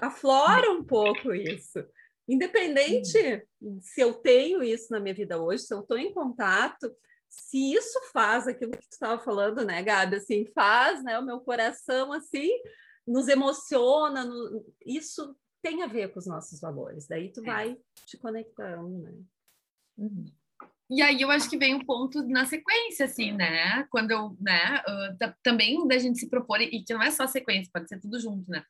aflora 0.00 0.70
um 0.70 0.84
pouco 0.84 1.34
isso. 1.34 1.84
Independente 2.28 3.44
se 3.80 4.00
eu 4.00 4.14
tenho 4.14 4.62
isso 4.62 4.92
na 4.92 5.00
minha 5.00 5.14
vida 5.14 5.42
hoje, 5.42 5.64
se 5.64 5.74
eu 5.74 5.80
estou 5.80 5.98
em 5.98 6.12
contato, 6.12 6.94
se 7.28 7.72
isso 7.72 7.98
faz 8.12 8.46
aquilo 8.46 8.72
que 8.72 8.88
tu 8.88 8.92
estava 8.92 9.20
falando, 9.20 9.64
né, 9.64 9.82
Gabi, 9.82 10.16
assim, 10.16 10.46
faz, 10.54 11.02
né, 11.02 11.18
o 11.18 11.24
meu 11.24 11.40
coração, 11.40 12.12
assim, 12.12 12.48
nos 13.06 13.28
emociona, 13.28 14.24
no... 14.24 14.64
isso 14.84 15.36
tem 15.62 15.82
a 15.82 15.86
ver 15.86 16.12
com 16.12 16.18
os 16.18 16.26
nossos 16.26 16.60
valores, 16.60 17.06
daí 17.06 17.32
tu 17.32 17.40
é. 17.40 17.44
vai 17.44 17.76
te 18.06 18.16
conectando, 18.16 18.98
né. 18.98 19.12
Uhum. 19.96 20.24
E 20.90 21.00
aí 21.00 21.22
eu 21.22 21.30
acho 21.30 21.48
que 21.48 21.56
vem 21.56 21.74
o 21.74 21.78
um 21.78 21.84
ponto 21.84 22.22
na 22.28 22.44
sequência, 22.44 23.06
assim, 23.06 23.32
né? 23.32 23.84
Quando 23.84 24.10
eu, 24.10 24.36
né, 24.38 24.82
uh, 24.86 25.34
também 25.42 25.86
da 25.88 25.96
gente 25.98 26.18
se 26.18 26.28
propor, 26.28 26.60
e 26.60 26.84
que 26.84 26.92
não 26.92 27.02
é 27.02 27.10
só 27.10 27.26
sequência, 27.26 27.70
pode 27.72 27.88
ser 27.88 27.98
tudo 27.98 28.20
junto, 28.20 28.50
né? 28.50 28.62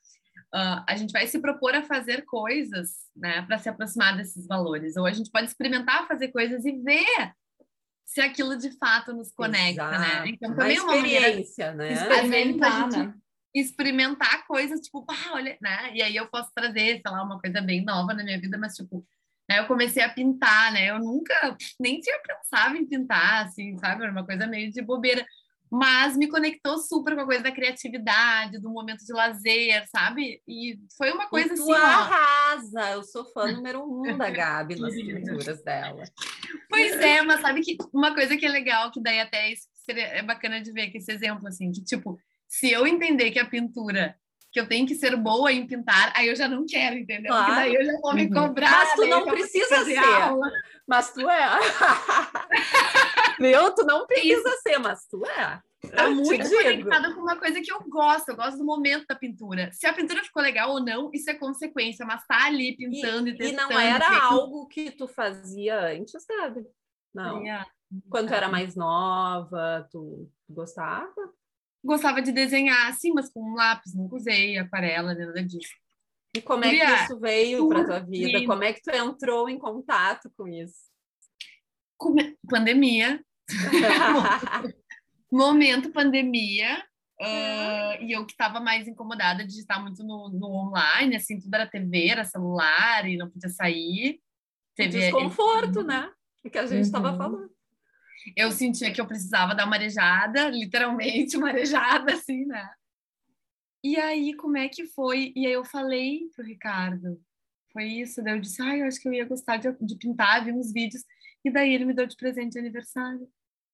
Uh, 0.54 0.84
a 0.86 0.96
gente 0.96 1.10
vai 1.10 1.26
se 1.26 1.40
propor 1.40 1.74
a 1.74 1.82
fazer 1.82 2.24
coisas, 2.26 3.08
né, 3.16 3.42
para 3.42 3.58
se 3.58 3.68
aproximar 3.68 4.16
desses 4.16 4.46
valores, 4.46 4.96
ou 4.96 5.06
a 5.06 5.12
gente 5.12 5.30
pode 5.30 5.46
experimentar 5.46 6.06
fazer 6.06 6.28
coisas 6.28 6.64
e 6.64 6.72
ver 6.72 7.32
se 8.04 8.20
aquilo 8.20 8.56
de 8.56 8.70
fato 8.78 9.12
nos 9.12 9.32
conecta, 9.32 9.90
né? 9.90 9.96
Exato. 9.96 10.24
né? 10.24 10.28
Então 10.28 10.54
também 10.54 10.76
é 10.76 10.82
uma 10.82 10.96
experiência, 10.96 11.74
maneira, 11.74 11.94
né? 11.94 12.02
Experimentar, 12.02 12.88
né? 12.90 13.14
Experimentar 13.54 14.46
coisas, 14.46 14.80
tipo, 14.80 15.04
ah, 15.08 15.32
olha, 15.34 15.56
né? 15.60 15.94
E 15.94 16.02
aí 16.02 16.16
eu 16.16 16.28
posso 16.28 16.50
trazer, 16.54 17.00
sei 17.00 17.12
lá, 17.12 17.22
uma 17.22 17.40
coisa 17.40 17.60
bem 17.60 17.84
nova 17.84 18.14
na 18.14 18.24
minha 18.24 18.40
vida, 18.40 18.56
mas 18.58 18.74
tipo, 18.74 19.04
né, 19.48 19.58
eu 19.58 19.66
comecei 19.66 20.02
a 20.02 20.08
pintar, 20.08 20.72
né? 20.72 20.90
Eu 20.90 20.98
nunca 20.98 21.56
nem 21.78 22.00
tinha 22.00 22.18
pensado 22.20 22.76
em 22.76 22.86
pintar, 22.86 23.46
assim, 23.46 23.76
sabe? 23.78 24.02
Era 24.02 24.12
uma 24.12 24.24
coisa 24.24 24.46
meio 24.46 24.70
de 24.70 24.80
bobeira 24.82 25.26
mas 25.74 26.18
me 26.18 26.28
conectou 26.28 26.76
super 26.76 27.14
com 27.14 27.22
a 27.22 27.24
coisa 27.24 27.44
da 27.44 27.50
criatividade, 27.50 28.58
do 28.60 28.68
momento 28.68 29.06
de 29.06 29.10
lazer, 29.14 29.88
sabe? 29.88 30.42
E 30.46 30.78
foi 30.98 31.10
uma 31.10 31.26
coisa 31.30 31.54
e 31.54 31.56
tu 31.56 31.62
assim. 31.62 31.72
arrasa! 31.72 32.90
Eu 32.90 33.02
sou 33.02 33.24
fã 33.32 33.46
número 33.56 33.82
um 33.82 34.18
da 34.18 34.28
Gabi 34.28 34.78
nas 34.78 34.94
pinturas 34.94 35.62
dela. 35.62 36.04
Pois 36.68 36.92
é, 37.00 37.22
mas 37.22 37.40
sabe 37.40 37.62
que 37.62 37.78
uma 37.90 38.12
coisa 38.12 38.36
que 38.36 38.44
é 38.44 38.50
legal, 38.50 38.90
que 38.90 39.02
daí 39.02 39.18
até 39.18 39.50
é 39.88 40.22
bacana 40.22 40.60
de 40.60 40.70
ver 40.72 40.90
que 40.90 40.98
esse 40.98 41.10
exemplo, 41.10 41.48
assim, 41.48 41.72
que 41.72 41.82
tipo, 41.82 42.20
se 42.52 42.70
eu 42.70 42.86
entender 42.86 43.30
que 43.30 43.38
a 43.38 43.46
pintura 43.46 44.14
que 44.52 44.60
eu 44.60 44.68
tenho 44.68 44.86
que 44.86 44.94
ser 44.94 45.16
boa 45.16 45.50
em 45.50 45.66
pintar, 45.66 46.12
aí 46.14 46.28
eu 46.28 46.36
já 46.36 46.46
não 46.46 46.66
quero, 46.66 46.98
entendeu? 46.98 47.32
Claro. 47.32 47.46
Porque 47.46 47.60
daí 47.60 47.74
eu 47.74 47.84
já 47.86 47.98
vou 47.98 48.14
me 48.14 48.26
uhum. 48.26 48.30
cobrar. 48.30 48.70
Mas 48.70 48.92
tu 48.92 49.06
não 49.06 49.24
precisa 49.24 49.84
ser. 49.86 49.96
Aula. 49.96 50.52
Mas 50.86 51.10
tu 51.14 51.30
é. 51.30 51.48
Meu, 53.40 53.74
tu 53.74 53.86
não 53.86 54.06
precisa 54.06 54.50
Isso. 54.50 54.60
ser, 54.62 54.78
mas 54.78 55.06
tu 55.06 55.24
é. 55.24 55.62
Tá 55.96 56.10
muito 56.10 56.50
conectada 56.50 57.14
com 57.14 57.22
uma 57.22 57.38
coisa 57.38 57.62
que 57.62 57.72
eu 57.72 57.80
gosto, 57.88 58.28
eu 58.28 58.36
gosto 58.36 58.58
do 58.58 58.64
momento 58.66 59.06
da 59.08 59.16
pintura. 59.16 59.70
Se 59.72 59.86
a 59.86 59.94
pintura 59.94 60.22
ficou 60.22 60.42
legal 60.42 60.72
ou 60.72 60.80
não, 60.84 61.10
isso 61.14 61.30
é 61.30 61.34
consequência, 61.34 62.04
mas 62.04 62.26
tá 62.26 62.44
ali 62.44 62.76
pintando 62.76 63.28
e, 63.28 63.32
e 63.32 63.36
testando. 63.38 63.72
E 63.72 63.74
não 63.74 63.80
era 63.80 64.24
algo 64.24 64.68
que 64.68 64.90
tu 64.90 65.08
fazia 65.08 65.80
antes, 65.86 66.22
sabe? 66.22 66.66
Não. 67.14 67.46
É. 67.46 67.64
Quando 68.10 68.28
tu 68.28 68.34
era 68.34 68.50
mais 68.50 68.76
nova, 68.76 69.88
tu 69.90 70.30
gostava? 70.48 71.32
Gostava 71.84 72.22
de 72.22 72.30
desenhar, 72.30 72.92
sim, 72.94 73.12
mas 73.12 73.28
com 73.32 73.54
lápis, 73.54 73.94
nunca 73.94 74.16
usei 74.16 74.56
aquarela, 74.56 75.14
nada 75.14 75.42
disso. 75.42 75.74
E 76.34 76.40
como 76.40 76.64
é 76.64 76.70
que 76.70 76.84
isso 77.02 77.18
veio 77.18 77.68
para 77.68 77.84
tua 77.84 78.00
vida? 78.00 78.46
Como 78.46 78.64
é 78.64 78.72
que 78.72 78.80
tu 78.80 78.90
entrou 78.90 79.48
em 79.48 79.58
contato 79.58 80.30
com 80.36 80.48
isso? 80.48 80.90
Pandemia. 82.48 83.22
Momento 85.30 85.90
pandemia. 85.90 86.82
Uh, 87.20 88.02
e 88.02 88.12
eu 88.12 88.26
que 88.26 88.32
estava 88.32 88.58
mais 88.58 88.88
incomodada 88.88 89.46
de 89.46 89.58
estar 89.58 89.80
muito 89.80 90.02
no, 90.02 90.28
no, 90.30 90.48
online, 90.48 91.14
assim, 91.14 91.38
tudo 91.38 91.54
era 91.54 91.68
TV, 91.68 92.08
era 92.08 92.24
celular 92.24 93.08
e 93.08 93.16
não 93.16 93.30
podia 93.30 93.48
sair. 93.48 94.20
Teve 94.74 94.98
desconforto, 94.98 95.82
né? 95.84 96.10
O 96.44 96.50
que 96.50 96.58
a 96.58 96.66
gente 96.66 96.82
estava 96.82 97.12
uhum. 97.12 97.18
falando. 97.18 97.50
Eu 98.36 98.52
sentia 98.52 98.92
que 98.92 99.00
eu 99.00 99.06
precisava 99.06 99.54
dar 99.54 99.66
uma 99.66 99.76
arejada, 99.76 100.48
literalmente 100.48 101.36
uma 101.38 101.48
arejada, 101.48 102.14
assim, 102.14 102.44
né? 102.46 102.70
E 103.84 103.96
aí, 103.96 104.34
como 104.34 104.56
é 104.56 104.68
que 104.68 104.86
foi? 104.86 105.32
E 105.34 105.46
aí 105.46 105.52
eu 105.52 105.64
falei 105.64 106.28
pro 106.34 106.44
Ricardo, 106.44 107.20
foi 107.72 107.84
isso. 107.84 108.22
Daí 108.22 108.34
eu 108.34 108.40
disse, 108.40 108.62
ah, 108.62 108.76
eu 108.76 108.86
acho 108.86 109.00
que 109.00 109.08
eu 109.08 109.12
ia 109.12 109.24
gostar 109.24 109.56
de, 109.56 109.72
de 109.80 109.96
pintar, 109.96 110.44
vi 110.44 110.52
uns 110.52 110.72
vídeos. 110.72 111.02
E 111.44 111.50
daí 111.50 111.74
ele 111.74 111.84
me 111.84 111.94
deu 111.94 112.06
de 112.06 112.16
presente 112.16 112.52
de 112.52 112.58
aniversário. 112.58 113.28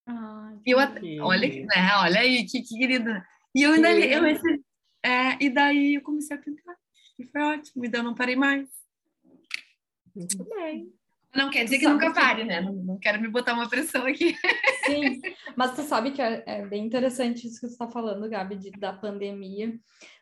Ah, 0.06 0.56
eu, 0.64 0.78
olha, 1.20 1.48
né, 1.48 1.90
olha 1.96 2.20
aí, 2.20 2.46
que, 2.46 2.62
que 2.62 2.78
querida. 2.78 3.26
E 3.54 3.62
eu 3.62 3.72
ainda, 3.72 3.90
eu, 3.92 4.26
esse, 4.26 4.64
é, 5.04 5.44
e 5.44 5.50
daí 5.50 5.96
eu 5.96 6.02
comecei 6.02 6.34
a 6.34 6.40
pintar. 6.40 6.76
E 7.18 7.24
foi 7.26 7.42
ótimo, 7.42 7.84
e 7.84 7.88
daí 7.88 8.00
eu 8.00 8.04
não 8.04 8.14
parei 8.14 8.37
mais. 8.37 8.68
Muito 10.14 10.44
bem. 10.44 10.97
Não 11.35 11.51
quer 11.51 11.64
dizer 11.64 11.79
que 11.79 11.88
nunca 11.88 12.12
pare, 12.12 12.45
né? 12.45 12.61
Não, 12.61 12.73
não, 12.73 12.99
quero 12.99 13.21
me 13.21 13.29
botar 13.29 13.53
uma 13.53 13.69
pressão 13.69 14.07
aqui. 14.07 14.35
Sim, 14.87 15.21
mas 15.57 15.75
tu 15.75 15.83
sabe 15.83 16.11
que 16.12 16.23
é, 16.23 16.43
é 16.47 16.67
bem 16.67 16.85
interessante 16.85 17.47
isso 17.47 17.61
que 17.61 17.67
você 17.67 17.73
está 17.73 17.88
falando, 17.88 18.29
Gabi, 18.29 18.57
de, 18.57 18.71
da 18.73 18.93
pandemia, 18.93 19.79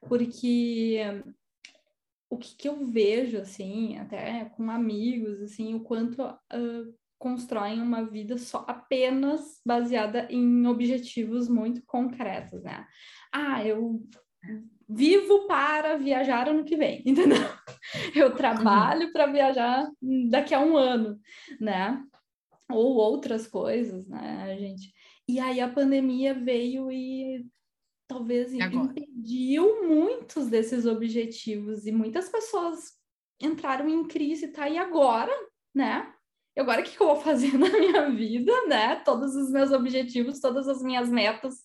porque 0.08 1.00
o 2.28 2.36
que, 2.36 2.56
que, 2.56 2.68
eu 2.68 2.84
vejo, 2.86 3.38
assim, 3.38 3.98
até 3.98 4.46
com 4.56 4.70
amigos, 4.70 5.40
assim, 5.42 5.74
o 5.74 5.80
quanto 5.80 6.22
uh, 6.22 6.94
constroem 7.18 7.80
uma 7.80 8.04
vida 8.04 8.36
só 8.36 8.64
apenas 8.68 9.60
baseada 9.64 10.26
em 10.28 10.66
objetivos 10.66 11.48
muito 11.48 11.82
concretos, 11.86 12.62
né? 12.62 12.86
Ah, 13.32 13.64
eu 13.64 14.02
vivo 14.88 15.46
para 15.46 15.96
viajar 15.96 16.48
ano 16.48 16.64
que 16.64 16.76
vem, 16.76 17.02
entendeu? 17.06 17.38
Eu 18.14 18.34
trabalho 18.34 19.12
para 19.12 19.26
viajar 19.26 19.88
daqui 20.30 20.54
a 20.54 20.60
um 20.60 20.76
ano, 20.76 21.18
né? 21.60 22.02
Ou 22.70 22.96
outras 22.96 23.46
coisas, 23.46 24.06
né, 24.08 24.56
gente? 24.58 24.92
E 25.28 25.40
aí 25.40 25.60
a 25.60 25.68
pandemia 25.68 26.34
veio 26.34 26.90
e 26.90 27.46
talvez 28.08 28.52
impediu 28.52 29.86
muitos 29.86 30.46
desses 30.46 30.86
objetivos 30.86 31.86
e 31.86 31.92
muitas 31.92 32.28
pessoas 32.28 32.92
entraram 33.40 33.88
em 33.88 34.06
crise, 34.06 34.48
tá? 34.48 34.68
E 34.68 34.78
agora, 34.78 35.32
né? 35.74 36.12
E 36.56 36.60
agora 36.60 36.80
o 36.80 36.84
que 36.84 37.00
eu 37.00 37.06
vou 37.06 37.16
fazer 37.16 37.52
na 37.58 37.68
minha 37.68 38.08
vida, 38.10 38.52
né? 38.66 38.96
Todos 39.04 39.34
os 39.34 39.50
meus 39.50 39.72
objetivos, 39.72 40.40
todas 40.40 40.68
as 40.68 40.82
minhas 40.82 41.10
metas 41.10 41.62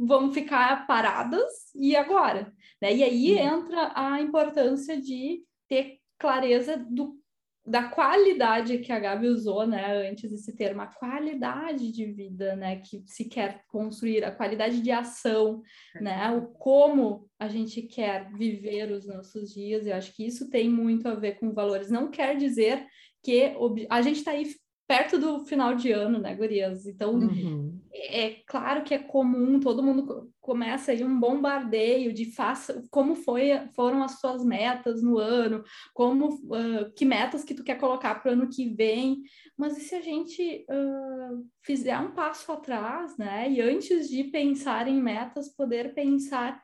vão 0.00 0.32
ficar 0.32 0.86
paradas 0.86 1.50
e 1.74 1.94
agora? 1.94 2.52
Né? 2.80 2.94
E 2.96 3.04
aí 3.04 3.34
uhum. 3.34 3.58
entra 3.58 3.92
a 3.94 4.20
importância 4.20 5.00
de 5.00 5.42
ter 5.68 5.98
clareza 6.18 6.76
do, 6.76 7.20
da 7.66 7.84
qualidade 7.84 8.78
que 8.78 8.92
a 8.92 8.98
Gabi 8.98 9.28
usou, 9.28 9.66
né, 9.66 10.08
antes 10.08 10.30
desse 10.30 10.56
termo, 10.56 10.80
a 10.80 10.86
qualidade 10.86 11.92
de 11.92 12.06
vida, 12.06 12.56
né, 12.56 12.76
que 12.76 13.02
se 13.06 13.26
quer 13.26 13.62
construir, 13.68 14.24
a 14.24 14.32
qualidade 14.32 14.80
de 14.80 14.90
ação, 14.90 15.62
né, 16.00 16.30
o 16.30 16.48
como 16.48 17.28
a 17.38 17.48
gente 17.48 17.82
quer 17.82 18.30
viver 18.32 18.90
os 18.90 19.06
nossos 19.06 19.52
dias, 19.52 19.86
eu 19.86 19.94
acho 19.94 20.14
que 20.14 20.26
isso 20.26 20.50
tem 20.50 20.68
muito 20.68 21.06
a 21.08 21.14
ver 21.14 21.38
com 21.38 21.52
valores, 21.52 21.90
não 21.90 22.10
quer 22.10 22.36
dizer 22.36 22.86
que 23.22 23.54
a 23.90 24.02
gente 24.02 24.16
está 24.16 24.30
aí 24.30 24.46
perto 24.90 25.18
do 25.18 25.44
final 25.44 25.76
de 25.76 25.92
ano, 25.92 26.18
né, 26.18 26.34
gurias? 26.34 26.84
Então, 26.84 27.14
uhum. 27.14 27.80
é 27.94 28.42
claro 28.44 28.82
que 28.82 28.92
é 28.92 28.98
comum, 28.98 29.60
todo 29.60 29.84
mundo 29.84 30.28
começa 30.40 30.90
aí 30.90 31.04
um 31.04 31.20
bombardeio 31.20 32.12
de 32.12 32.32
faça, 32.32 32.82
como 32.90 33.14
foi, 33.14 33.50
foram 33.72 34.02
as 34.02 34.18
suas 34.18 34.44
metas 34.44 35.00
no 35.00 35.16
ano, 35.16 35.62
como, 35.94 36.30
uh, 36.30 36.92
que 36.96 37.04
metas 37.04 37.44
que 37.44 37.54
tu 37.54 37.62
quer 37.62 37.76
colocar 37.76 38.16
para 38.16 38.30
o 38.30 38.32
ano 38.32 38.48
que 38.48 38.68
vem, 38.74 39.22
mas 39.56 39.78
e 39.78 39.80
se 39.82 39.94
a 39.94 40.00
gente 40.00 40.66
uh, 40.68 41.46
fizer 41.62 41.96
um 41.96 42.10
passo 42.10 42.50
atrás, 42.50 43.16
né, 43.16 43.48
e 43.48 43.60
antes 43.60 44.08
de 44.08 44.24
pensar 44.24 44.88
em 44.88 45.00
metas, 45.00 45.54
poder 45.54 45.94
pensar 45.94 46.60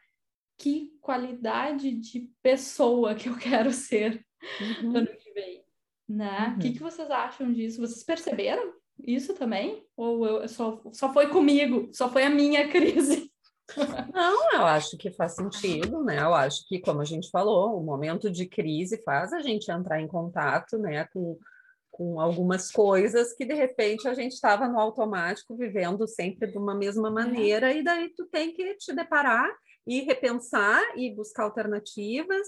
que 0.59 0.91
qualidade 1.01 1.93
de 1.93 2.29
pessoa 2.43 3.15
que 3.15 3.29
eu 3.29 3.37
quero 3.39 3.71
ser 3.71 4.27
uhum. 4.83 4.97
ano 4.97 5.07
que 5.17 5.26
né? 6.09 6.49
O 6.49 6.53
uhum. 6.53 6.59
que, 6.59 6.73
que 6.73 6.83
vocês 6.83 7.11
acham 7.11 7.53
disso? 7.53 7.81
Vocês 7.81 8.03
perceberam 8.03 8.73
isso 9.05 9.35
também? 9.35 9.85
Ou 9.97 10.27
eu, 10.27 10.49
só, 10.49 10.81
só 10.93 11.13
foi 11.13 11.29
comigo? 11.29 11.89
Só 11.93 12.11
foi 12.11 12.25
a 12.25 12.31
minha 12.31 12.69
crise? 12.69 13.31
Não, 14.15 14.53
eu 14.53 14.65
acho 14.65 14.97
que 14.97 15.11
faz 15.11 15.35
sentido, 15.35 16.03
né? 16.05 16.21
Eu 16.21 16.35
acho 16.35 16.67
que, 16.69 16.79
como 16.79 17.01
a 17.01 17.05
gente 17.05 17.31
falou, 17.31 17.77
o 17.77 17.85
momento 17.85 18.31
de 18.31 18.47
crise 18.47 19.03
faz 19.03 19.33
a 19.33 19.41
gente 19.41 19.71
entrar 19.71 20.01
em 20.01 20.07
contato, 20.07 20.79
né, 20.79 21.05
com, 21.13 21.37
com 21.91 22.21
algumas 22.21 22.71
coisas 22.71 23.33
que 23.33 23.45
de 23.45 23.55
repente 23.55 24.07
a 24.07 24.15
gente 24.15 24.33
estava 24.33 24.69
no 24.69 24.79
automático, 24.79 25.57
vivendo 25.57 26.07
sempre 26.07 26.51
de 26.51 26.57
uma 26.57 26.75
mesma 26.75 27.09
é. 27.09 27.11
maneira, 27.11 27.73
é. 27.73 27.79
e 27.79 27.83
daí 27.83 28.09
tu 28.15 28.27
tem 28.27 28.53
que 28.53 28.77
te 28.77 28.95
deparar 28.95 29.51
e 29.87 30.01
repensar 30.01 30.83
e 30.97 31.15
buscar 31.15 31.45
alternativas 31.45 32.47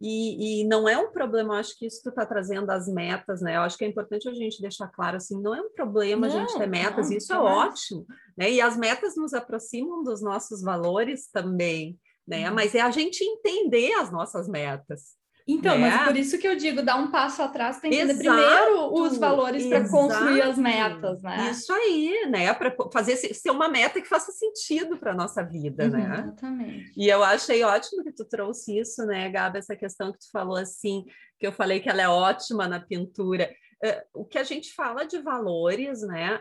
E, 0.00 0.60
e, 0.60 0.64
não 0.64 0.88
é 0.88 0.96
um 0.96 1.10
problema, 1.10 1.54
eu 1.54 1.58
acho 1.58 1.76
que 1.76 1.86
isso 1.86 2.00
tu 2.04 2.10
está 2.10 2.24
trazendo 2.24 2.70
as 2.70 2.86
metas, 2.86 3.42
né? 3.42 3.56
Eu 3.56 3.62
acho 3.62 3.76
que 3.76 3.84
é 3.84 3.88
importante 3.88 4.28
a 4.28 4.32
gente 4.32 4.62
deixar 4.62 4.86
claro 4.88 5.16
assim, 5.16 5.40
não 5.40 5.52
é 5.52 5.60
um 5.60 5.70
problema 5.70 6.28
não, 6.28 6.36
a 6.36 6.38
gente 6.38 6.56
ter 6.56 6.68
metas, 6.68 7.10
não, 7.10 7.16
isso 7.16 7.32
é 7.32 7.38
ótimo, 7.38 8.06
né? 8.36 8.50
E 8.50 8.60
as 8.60 8.76
metas 8.76 9.16
nos 9.16 9.34
aproximam 9.34 10.04
dos 10.04 10.22
nossos 10.22 10.62
valores 10.62 11.28
também, 11.32 11.98
né? 12.26 12.48
Uhum. 12.48 12.54
Mas 12.54 12.76
é 12.76 12.80
a 12.80 12.92
gente 12.92 13.24
entender 13.24 13.92
as 13.94 14.12
nossas 14.12 14.48
metas. 14.48 15.17
Então, 15.48 15.78
né? 15.78 15.88
mas 15.88 16.06
por 16.06 16.16
isso 16.16 16.38
que 16.38 16.46
eu 16.46 16.54
digo, 16.54 16.82
dar 16.82 16.96
um 16.96 17.10
passo 17.10 17.40
atrás 17.40 17.78
para 17.78 17.88
entender 17.88 18.12
exato, 18.12 18.18
primeiro 18.18 18.92
os 18.92 19.16
valores 19.16 19.66
para 19.66 19.88
construir 19.88 20.42
as 20.42 20.58
metas, 20.58 21.22
né? 21.22 21.48
Isso 21.50 21.72
aí, 21.72 22.26
né? 22.28 22.52
Para 22.52 22.76
fazer 22.92 23.16
ser 23.16 23.50
uma 23.50 23.66
meta 23.66 23.98
que 23.98 24.06
faça 24.06 24.30
sentido 24.30 24.98
para 24.98 25.14
nossa 25.14 25.42
vida, 25.42 25.84
uhum, 25.84 25.90
né? 25.90 26.20
Exatamente. 26.22 26.92
E 26.94 27.08
eu 27.08 27.24
achei 27.24 27.64
ótimo 27.64 28.04
que 28.04 28.12
tu 28.12 28.26
trouxe 28.26 28.78
isso, 28.78 29.06
né, 29.06 29.30
Gabi, 29.30 29.56
essa 29.56 29.74
questão 29.74 30.12
que 30.12 30.18
tu 30.18 30.30
falou 30.30 30.56
assim, 30.56 31.06
que 31.38 31.46
eu 31.46 31.52
falei 31.52 31.80
que 31.80 31.88
ela 31.88 32.02
é 32.02 32.08
ótima 32.08 32.68
na 32.68 32.78
pintura. 32.78 33.50
Uh, 33.84 34.22
o 34.22 34.24
que 34.24 34.38
a 34.38 34.42
gente 34.42 34.74
fala 34.74 35.04
de 35.04 35.18
valores, 35.20 36.02
né? 36.02 36.40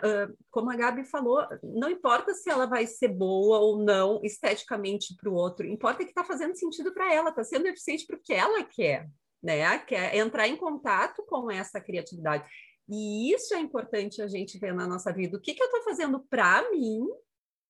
Como 0.50 0.72
a 0.72 0.76
Gabi 0.76 1.04
falou, 1.06 1.46
não 1.62 1.90
importa 1.90 2.34
se 2.34 2.50
ela 2.50 2.66
vai 2.66 2.88
ser 2.88 3.10
boa 3.10 3.60
ou 3.60 3.84
não 3.84 4.20
esteticamente 4.24 5.16
para 5.16 5.30
o 5.30 5.36
outro, 5.36 5.68
importa 5.68 6.04
que 6.04 6.10
está 6.10 6.24
fazendo 6.24 6.58
sentido 6.58 6.92
para 6.94 7.14
ela, 7.14 7.30
está 7.30 7.44
sendo 7.44 7.68
eficiente 7.68 8.08
para 8.08 8.16
o 8.16 8.22
que 8.22 8.34
ela 8.34 8.64
quer, 8.64 9.08
né? 9.42 9.78
Quer 9.80 10.16
entrar 10.16 10.48
em 10.48 10.56
contato 10.56 11.24
com 11.28 11.52
essa 11.52 11.80
criatividade. 11.80 12.50
E 12.90 13.34
isso 13.34 13.54
é 13.54 13.60
importante 13.60 14.22
a 14.22 14.28
gente 14.28 14.58
ver 14.58 14.74
na 14.74 14.88
nossa 14.88 15.14
vida. 15.14 15.38
O 15.38 15.42
que, 15.42 15.54
que 15.54 15.62
eu 15.62 15.68
estou 15.68 15.84
fazendo 15.84 16.26
para 16.30 16.70
mim 16.72 17.06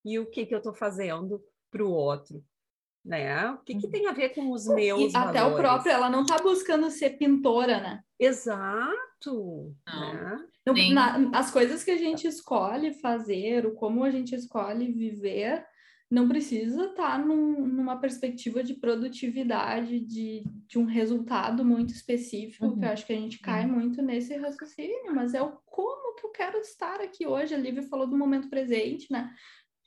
e 0.06 0.18
o 0.18 0.30
que, 0.30 0.46
que 0.46 0.54
eu 0.54 0.60
estou 0.60 0.74
fazendo 0.74 1.44
para 1.70 1.84
o 1.84 1.92
outro 1.92 2.42
né? 3.08 3.52
O 3.52 3.58
que, 3.60 3.76
que 3.76 3.86
uhum. 3.86 3.92
tem 3.92 4.08
a 4.08 4.12
ver 4.12 4.30
com 4.30 4.52
os 4.52 4.68
meus 4.68 5.14
e 5.14 5.18
Até 5.18 5.44
o 5.44 5.56
próprio, 5.56 5.92
ela 5.92 6.10
não 6.10 6.22
está 6.22 6.38
buscando 6.38 6.92
ser 6.92 7.12
pintora, 7.12 7.80
né? 7.80 8.02
Exato. 8.20 9.74
Né? 9.88 10.46
Então, 10.62 10.76
na, 10.92 11.40
as 11.40 11.50
coisas 11.50 11.84
que 11.84 11.92
a 11.92 11.98
gente 11.98 12.28
escolhe 12.28 12.94
fazer, 12.94 13.66
o 13.66 13.74
como 13.74 14.04
a 14.04 14.12
gente 14.12 14.36
escolhe 14.36 14.92
viver, 14.92 15.66
não 16.10 16.28
precisa 16.28 16.86
estar 16.86 17.12
tá 17.12 17.18
num, 17.18 17.66
numa 17.66 18.00
perspectiva 18.00 18.64
de 18.64 18.74
produtividade, 18.74 20.00
de, 20.00 20.44
de 20.68 20.78
um 20.78 20.86
resultado 20.86 21.64
muito 21.64 21.94
específico, 21.94 22.66
uhum. 22.66 22.80
que 22.80 22.86
eu 22.86 22.90
acho 22.90 23.06
que 23.06 23.14
a 23.14 23.18
gente 23.18 23.40
cai 23.40 23.66
uhum. 23.66 23.74
muito 23.74 24.02
nesse 24.02 24.36
raciocínio, 24.36 25.16
mas 25.16 25.34
é 25.34 25.42
o 25.42 25.58
como 25.66 26.16
que 26.16 26.26
eu 26.26 26.32
quero 26.32 26.58
estar 26.58 27.00
aqui 27.02 27.26
hoje. 27.26 27.54
A 27.54 27.58
Lívia 27.58 27.84
falou 27.84 28.08
do 28.08 28.18
momento 28.18 28.50
presente, 28.50 29.12
né? 29.12 29.34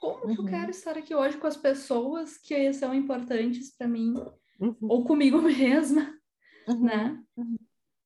Como 0.01 0.25
uhum. 0.25 0.35
que 0.35 0.41
eu 0.41 0.45
quero 0.47 0.65
uhum. 0.65 0.71
estar 0.71 0.97
aqui 0.97 1.15
hoje 1.15 1.37
com 1.37 1.47
as 1.47 1.57
pessoas 1.57 2.39
que 2.39 2.73
são 2.73 2.95
importantes 2.95 3.77
para 3.77 3.87
mim, 3.87 4.15
uhum. 4.59 4.77
ou 4.83 5.05
comigo 5.05 5.41
mesma, 5.43 6.13
uhum. 6.67 6.85
né? 6.85 7.23
Uhum. 7.37 7.57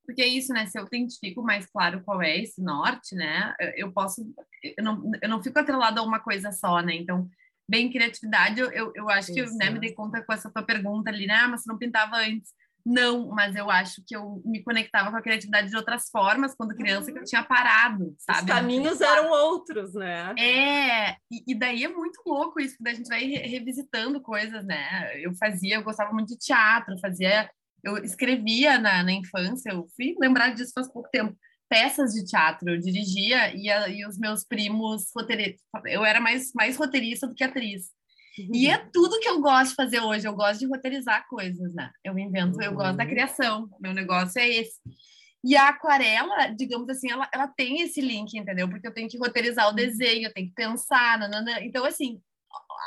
Porque 0.05 0.21
é 0.21 0.27
isso, 0.27 0.53
né? 0.53 0.67
Se 0.67 0.79
eu 0.79 0.85
identifico 0.85 1.43
mais 1.43 1.65
claro 1.67 2.03
qual 2.05 2.21
é 2.21 2.37
esse 2.37 2.61
norte, 2.61 3.15
né? 3.15 3.55
Eu 3.75 3.91
posso... 3.91 4.23
Eu 4.63 4.85
não, 4.85 5.11
eu 5.23 5.29
não 5.31 5.43
fico 5.43 5.59
atrelado 5.59 5.99
a 5.99 6.03
uma 6.03 6.21
coisa 6.21 6.53
só, 6.53 6.81
né? 6.81 6.95
Então, 6.95 7.27
bem 7.67 7.91
criatividade, 7.91 8.61
eu, 8.61 8.71
eu, 8.71 8.93
eu 8.95 9.09
acho 9.09 9.33
que 9.33 9.41
eu 9.41 9.47
né, 9.55 9.71
me 9.71 9.79
dei 9.79 9.95
conta 9.95 10.23
com 10.23 10.33
essa 10.33 10.51
tua 10.51 10.63
pergunta 10.63 11.09
ali, 11.09 11.27
né? 11.27 11.37
Ah, 11.37 11.49
mas 11.49 11.63
você 11.63 11.71
não 11.71 11.79
pintava 11.79 12.17
antes. 12.17 12.53
Não, 12.85 13.29
mas 13.29 13.57
eu 13.57 13.71
acho 13.71 14.03
que 14.07 14.15
eu 14.15 14.43
me 14.45 14.63
conectava 14.63 15.11
com 15.11 15.17
a 15.17 15.23
criatividade 15.23 15.71
de 15.71 15.77
outras 15.77 16.11
formas 16.11 16.55
quando 16.55 16.77
criança 16.77 17.11
que 17.11 17.19
eu 17.19 17.25
tinha 17.25 17.43
parado, 17.43 18.15
sabe? 18.19 18.43
Os 18.43 18.47
caminhos 18.47 19.01
eram 19.01 19.31
outros, 19.31 19.95
né? 19.95 20.35
É, 20.39 21.13
e, 21.31 21.43
e, 21.49 21.55
daí 21.55 21.85
é 21.85 21.89
muito 21.89 22.21
louco 22.27 22.61
isso, 22.61 22.77
porque 22.77 22.91
a 22.91 22.95
gente 22.95 23.09
vai 23.09 23.25
revisitando 23.25 24.21
coisas, 24.21 24.65
né? 24.67 25.11
Eu 25.23 25.35
fazia, 25.37 25.77
eu 25.77 25.83
gostava 25.83 26.13
muito 26.13 26.29
de 26.29 26.39
teatro, 26.39 26.99
fazia, 27.01 27.51
eu 27.83 27.97
escrevia 27.99 28.79
na, 28.79 29.03
na 29.03 29.13
infância, 29.13 29.71
eu 29.71 29.87
fui 29.97 30.15
lembrar 30.21 30.51
disso 30.51 30.73
faz 30.75 30.87
pouco 30.93 31.09
tempo, 31.11 31.35
peças 31.71 32.13
de 32.13 32.25
teatro, 32.27 32.69
eu 32.69 32.79
dirigia 32.79 33.57
e, 33.57 33.71
a, 33.71 33.89
e 33.89 34.07
os 34.07 34.19
meus 34.19 34.45
primos 34.45 35.11
roteiristas, 35.17 35.63
eu 35.87 36.05
era 36.05 36.21
mais, 36.21 36.53
mais 36.55 36.77
roteirista 36.77 37.27
do 37.27 37.35
que 37.35 37.45
atriz. 37.45 37.87
E 38.39 38.69
é 38.69 38.79
tudo 38.93 39.21
que 39.21 39.29
eu 39.29 39.41
gosto 39.41 39.71
de 39.71 39.77
fazer 39.77 40.01
hoje. 40.01 40.27
Eu 40.27 40.35
gosto 40.35 40.61
de 40.61 40.67
roteirizar 40.67 41.27
coisas, 41.29 41.73
né? 41.75 41.91
Eu 42.03 42.19
invento, 42.19 42.61
eu 42.61 42.75
gosto 42.75 42.97
da 42.97 43.05
uhum. 43.05 43.11
criação. 43.11 43.69
Meu 43.81 43.93
negócio 43.93 44.41
é 44.41 44.49
esse. 44.49 44.79
E 45.43 45.57
a 45.57 45.69
aquarela, 45.69 46.49
digamos 46.49 46.89
assim, 46.89 47.11
ela, 47.11 47.29
ela 47.33 47.47
tem 47.47 47.83
esse 47.83 48.01
link, 48.01 48.35
entendeu? 48.35 48.69
Porque 48.69 48.89
eu 48.89 48.95
tenho 48.95 49.09
que 49.09 49.19
roteirizar 49.19 49.67
o 49.67 49.71
uhum. 49.71 49.77
desenho, 49.77 50.27
eu 50.29 50.33
tenho 50.33 50.49
que 50.49 50.55
pensar. 50.55 51.19
Nanana. 51.19 51.63
Então, 51.63 51.85
assim, 51.85 52.21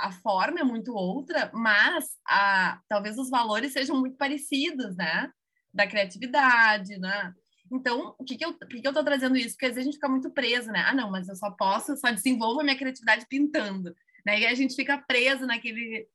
a 0.02 0.12
forma 0.12 0.60
é 0.60 0.64
muito 0.64 0.94
outra, 0.94 1.50
mas 1.54 2.06
a, 2.28 2.80
talvez 2.90 3.18
os 3.18 3.30
valores 3.30 3.74
sejam 3.74 4.00
muito 4.00 4.18
parecidos, 4.18 4.96
né? 4.96 5.32
Da 5.74 5.88
criatividade, 5.88 6.98
né? 6.98 7.34
Então, 7.72 8.16
o 8.18 8.24
que 8.24 8.38
que 8.38 8.46
eu, 8.46 8.50
o 8.50 8.68
que 8.68 8.82
que 8.82 8.88
eu 8.88 8.94
tô 8.94 9.04
trazendo 9.04 9.38
isso? 9.38 9.56
Porque 9.56 9.66
às 9.66 9.76
vezes 9.76 9.84
a 9.84 9.92
gente 9.92 9.96
fica 9.96 10.10
muito 10.10 10.32
preso, 10.32 10.72
né? 10.72 10.84
Ah, 10.88 10.94
não, 10.94 11.12
mas 11.12 11.28
eu 11.28 11.36
só 11.36 11.52
posso, 11.52 11.96
só 11.98 12.12
desenvolvo 12.12 12.62
a 12.62 12.64
minha 12.64 12.78
criatividade 12.78 13.26
pintando. 13.30 13.94
Né? 14.28 14.42
E 14.42 14.46
a 14.46 14.54
gente 14.54 14.76
fica 14.76 14.98
preso 14.98 15.46
naquele. 15.46 16.06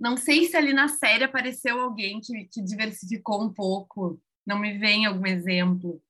Não 0.00 0.16
sei 0.16 0.46
se 0.46 0.56
ali 0.56 0.72
na 0.72 0.88
série 0.88 1.22
apareceu 1.22 1.80
alguém 1.80 2.20
que, 2.20 2.44
que 2.46 2.60
diversificou 2.60 3.40
um 3.40 3.52
pouco. 3.52 4.20
Não 4.44 4.58
me 4.58 4.76
vem 4.76 5.06
algum 5.06 5.26
exemplo. 5.26 6.02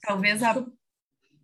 Talvez 0.00 0.42
a... 0.42 0.66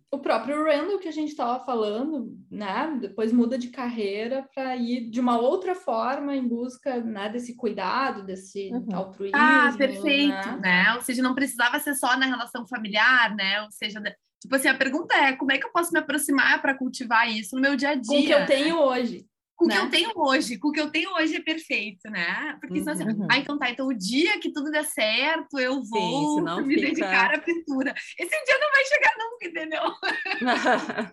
O 0.09 0.19
próprio 0.19 0.63
Randall 0.63 0.99
que 0.99 1.07
a 1.07 1.11
gente 1.11 1.29
estava 1.29 1.63
falando, 1.63 2.37
né? 2.49 2.97
Depois 2.99 3.31
muda 3.31 3.57
de 3.57 3.69
carreira 3.69 4.47
para 4.53 4.75
ir 4.75 5.09
de 5.09 5.19
uma 5.21 5.39
outra 5.39 5.73
forma 5.73 6.35
em 6.35 6.45
busca 6.45 6.99
né, 6.99 7.29
desse 7.29 7.55
cuidado, 7.55 8.25
desse 8.25 8.71
uhum. 8.73 8.93
altruísmo. 8.93 9.37
Ah, 9.37 9.73
perfeito, 9.77 10.33
né? 10.33 10.59
né? 10.61 10.95
Ou 10.95 11.01
seja, 11.01 11.21
não 11.21 11.33
precisava 11.33 11.79
ser 11.79 11.95
só 11.95 12.17
na 12.17 12.25
relação 12.25 12.67
familiar, 12.67 13.33
né? 13.35 13.61
Ou 13.61 13.71
seja, 13.71 14.01
Tipo 14.41 14.55
assim, 14.55 14.67
a 14.67 14.77
pergunta 14.77 15.15
é 15.15 15.33
como 15.33 15.51
é 15.51 15.59
que 15.59 15.67
eu 15.67 15.71
posso 15.71 15.93
me 15.93 15.99
aproximar 15.99 16.59
para 16.61 16.75
cultivar 16.75 17.29
isso 17.29 17.55
no 17.55 17.61
meu 17.61 17.75
dia 17.75 17.89
a 17.89 17.95
dia? 17.95 18.03
Com 18.07 18.17
o 18.17 18.25
que 18.25 18.33
eu 18.33 18.45
tenho 18.47 18.79
hoje. 18.79 19.25
Com 19.55 19.65
o 19.65 19.67
né? 19.67 19.75
que 19.75 19.81
eu 19.81 19.89
tenho 19.91 20.11
hoje. 20.15 20.57
Com 20.57 20.69
o 20.69 20.71
que 20.71 20.81
eu 20.81 20.89
tenho 20.89 21.13
hoje 21.13 21.35
é 21.35 21.41
perfeito, 21.41 22.09
né? 22.09 22.57
Porque 22.59 22.79
senão 22.79 22.93
assim, 22.93 23.03
uhum. 23.03 23.27
ah, 23.29 23.37
então 23.37 23.59
tá, 23.59 23.69
então 23.69 23.87
o 23.87 23.93
dia 23.93 24.39
que 24.39 24.51
tudo 24.51 24.71
der 24.71 24.83
certo, 24.83 25.59
eu 25.59 25.83
vou 25.83 26.39
Sim, 26.39 26.41
me 26.65 26.73
fica... 26.73 26.87
dedicar 26.87 27.35
à 27.35 27.39
pintura. 27.39 27.93
Esse 28.17 28.45
dia 28.45 28.59
não 28.59 28.71
vai 28.71 28.85
chegar 28.85 29.13
nunca, 29.19 29.47
entendeu? 29.47 29.83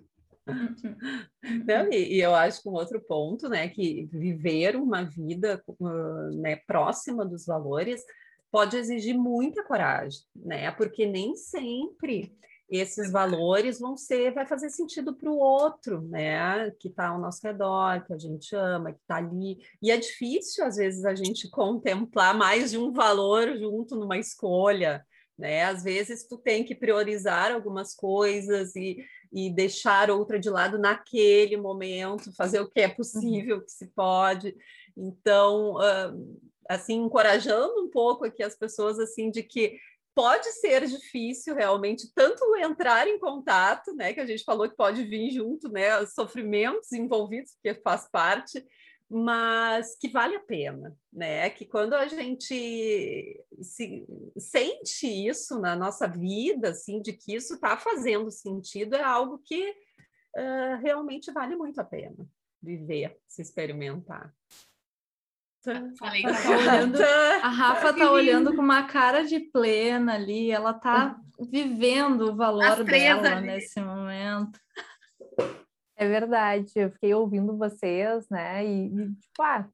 Não, 1.66 1.92
e, 1.92 2.14
e, 2.14 2.20
eu 2.22 2.34
acho 2.34 2.62
que 2.62 2.70
um 2.70 2.72
outro 2.72 2.98
ponto, 3.02 3.50
né, 3.50 3.68
que 3.68 4.08
viver 4.10 4.76
uma 4.76 5.04
vida 5.04 5.62
uh, 5.68 6.40
né, 6.40 6.56
próxima 6.66 7.22
dos 7.22 7.44
valores 7.44 8.02
pode 8.50 8.74
exigir 8.78 9.14
muita 9.14 9.62
coragem, 9.62 10.20
né? 10.34 10.70
Porque 10.70 11.04
nem 11.04 11.36
sempre 11.36 12.32
esses 12.68 13.10
valores 13.10 13.80
vão 13.80 13.96
ser, 13.96 14.34
vai 14.34 14.46
fazer 14.46 14.68
sentido 14.68 15.14
para 15.14 15.30
o 15.30 15.38
outro, 15.38 16.02
né? 16.02 16.70
Que 16.72 16.88
está 16.88 17.08
ao 17.08 17.18
nosso 17.18 17.40
redor, 17.42 18.04
que 18.04 18.12
a 18.12 18.18
gente 18.18 18.54
ama, 18.54 18.92
que 18.92 19.00
está 19.00 19.16
ali. 19.16 19.58
E 19.80 19.90
é 19.90 19.96
difícil, 19.96 20.64
às 20.64 20.76
vezes, 20.76 21.04
a 21.04 21.14
gente 21.14 21.48
contemplar 21.50 22.36
mais 22.36 22.70
de 22.70 22.78
um 22.78 22.92
valor 22.92 23.56
junto 23.56 23.96
numa 23.96 24.18
escolha, 24.18 25.04
né? 25.38 25.64
Às 25.64 25.82
vezes 25.82 26.26
tu 26.26 26.36
tem 26.36 26.62
que 26.62 26.74
priorizar 26.74 27.52
algumas 27.52 27.94
coisas 27.94 28.76
e, 28.76 29.02
e 29.32 29.48
deixar 29.48 30.10
outra 30.10 30.38
de 30.38 30.50
lado 30.50 30.78
naquele 30.78 31.56
momento, 31.56 32.34
fazer 32.36 32.60
o 32.60 32.68
que 32.68 32.80
é 32.80 32.88
possível, 32.88 33.58
o 33.58 33.64
que 33.64 33.72
se 33.72 33.86
pode. 33.86 34.54
Então, 34.94 35.76
assim, 36.68 36.96
encorajando 36.96 37.80
um 37.82 37.88
pouco 37.88 38.26
aqui 38.26 38.42
as 38.42 38.54
pessoas, 38.54 38.98
assim, 38.98 39.30
de 39.30 39.42
que 39.42 39.78
pode 40.18 40.50
ser 40.54 40.84
difícil 40.84 41.54
realmente 41.54 42.12
tanto 42.12 42.44
entrar 42.56 43.06
em 43.06 43.20
contato, 43.20 43.94
né, 43.94 44.12
que 44.12 44.18
a 44.18 44.26
gente 44.26 44.42
falou 44.42 44.68
que 44.68 44.74
pode 44.74 45.04
vir 45.04 45.30
junto, 45.30 45.68
né, 45.68 45.96
os 46.00 46.12
sofrimentos 46.12 46.90
envolvidos, 46.90 47.52
porque 47.52 47.80
faz 47.82 48.10
parte, 48.10 48.66
mas 49.08 49.96
que 49.96 50.08
vale 50.08 50.34
a 50.34 50.40
pena, 50.40 50.92
né? 51.12 51.48
Que 51.50 51.64
quando 51.64 51.94
a 51.94 52.08
gente 52.08 53.44
se, 53.62 54.04
sente 54.36 55.06
isso 55.06 55.60
na 55.60 55.76
nossa 55.76 56.08
vida, 56.08 56.70
assim, 56.70 57.00
de 57.00 57.12
que 57.12 57.36
isso 57.36 57.54
está 57.54 57.76
fazendo 57.76 58.28
sentido, 58.32 58.96
é 58.96 59.02
algo 59.02 59.38
que 59.38 59.70
uh, 59.70 60.82
realmente 60.82 61.30
vale 61.30 61.54
muito 61.54 61.80
a 61.80 61.84
pena 61.84 62.28
viver, 62.60 63.16
se 63.28 63.40
experimentar. 63.40 64.34
Falei, 65.98 66.22
tá 66.22 66.30
olhando, 66.56 67.02
a 67.42 67.48
Rafa 67.48 67.92
tá 67.92 68.10
olhando 68.10 68.54
com 68.54 68.62
uma 68.62 68.84
cara 68.84 69.24
de 69.24 69.40
plena 69.40 70.14
ali, 70.14 70.50
ela 70.50 70.72
tá 70.72 71.20
vivendo 71.50 72.32
o 72.32 72.36
valor 72.36 72.84
dela 72.84 73.36
ali. 73.36 73.46
nesse 73.46 73.80
momento. 73.80 74.58
É 75.96 76.08
verdade, 76.08 76.70
eu 76.76 76.90
fiquei 76.90 77.12
ouvindo 77.12 77.56
vocês, 77.56 78.28
né? 78.28 78.64
E, 78.64 78.86
e, 78.86 79.14
tipo, 79.16 79.42
ah, 79.42 79.68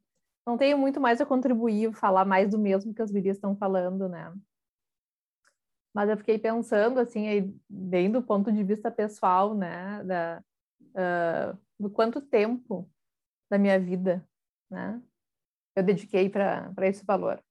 não 0.47 0.57
tenho 0.57 0.79
muito 0.79 1.01
mais 1.01 1.21
a 1.21 1.27
contribuir, 1.27 1.93
falar 1.93 2.25
mais 2.25 2.51
do 2.51 2.59
mesmo 2.59 2.95
que 2.95 3.03
as 3.03 3.11
gurias 3.11 3.37
estão 3.37 3.57
falando, 3.57 4.09
né? 4.09 4.33
Mas 5.95 6.09
eu 6.09 6.17
fiquei 6.17 6.39
pensando, 6.39 6.99
assim, 6.99 7.55
bem 7.69 8.11
do 8.11 8.23
ponto 8.23 8.51
de 8.51 8.65
vista 8.65 8.91
pessoal, 8.91 9.55
né? 9.55 10.03
Da, 10.03 10.43
uh, 10.95 11.59
do 11.79 11.89
quanto 11.91 12.21
tempo 12.21 12.91
da 13.51 13.59
minha 13.59 13.79
vida, 13.79 14.27
né? 14.71 15.01
Eu 15.77 15.83
dediquei 15.83 16.29
para 16.29 16.73
esse 16.83 17.05
valor, 17.05 17.43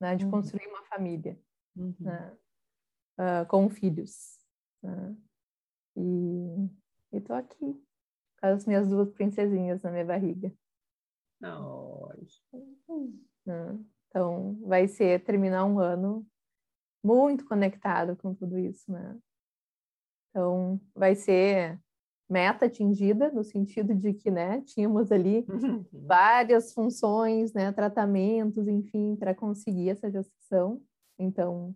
né? 0.00 0.16
De 0.16 0.24
uhum. 0.24 0.30
construir 0.30 0.66
uma 0.66 0.82
família, 0.84 1.38
uhum. 1.76 1.94
né? 2.00 2.36
Uh, 3.18 3.46
com 3.48 3.68
filhos. 3.68 4.38
Né? 4.82 5.16
E 5.96 7.16
estou 7.16 7.36
aqui 7.36 7.56
com 8.40 8.46
as 8.46 8.66
minhas 8.66 8.88
duas 8.88 9.10
princesinhas 9.12 9.82
na 9.82 9.90
minha 9.90 10.04
barriga. 10.04 10.52
Oh. 11.42 12.10
Então, 14.08 14.58
vai 14.62 14.88
ser 14.88 15.22
terminar 15.24 15.64
um 15.64 15.78
ano 15.78 16.26
muito 17.04 17.44
conectado 17.44 18.16
com 18.16 18.34
tudo 18.34 18.58
isso, 18.58 18.90
né? 18.90 19.18
Então, 20.30 20.80
vai 20.94 21.14
ser 21.14 21.78
meta 22.34 22.66
atingida, 22.66 23.30
no 23.30 23.44
sentido 23.44 23.94
de 23.94 24.12
que, 24.12 24.28
né, 24.28 24.60
tínhamos 24.62 25.12
ali 25.12 25.46
várias 25.92 26.72
funções, 26.72 27.52
né, 27.52 27.70
tratamentos, 27.70 28.66
enfim, 28.66 29.14
para 29.14 29.32
conseguir 29.32 29.90
essa 29.90 30.10
gestação. 30.10 30.82
Então, 31.16 31.72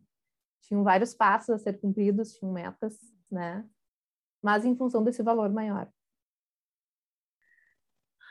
tinham 0.63 0.83
vários 0.83 1.15
passos 1.15 1.51
a 1.51 1.59
ser 1.59 1.81
cumpridos, 1.81 2.35
tinham 2.35 2.53
metas, 2.53 2.99
né, 3.31 3.65
mas 4.43 4.65
em 4.65 4.75
função 4.75 5.05
desse 5.05 5.23
valor 5.23 5.49
maior. 5.53 5.89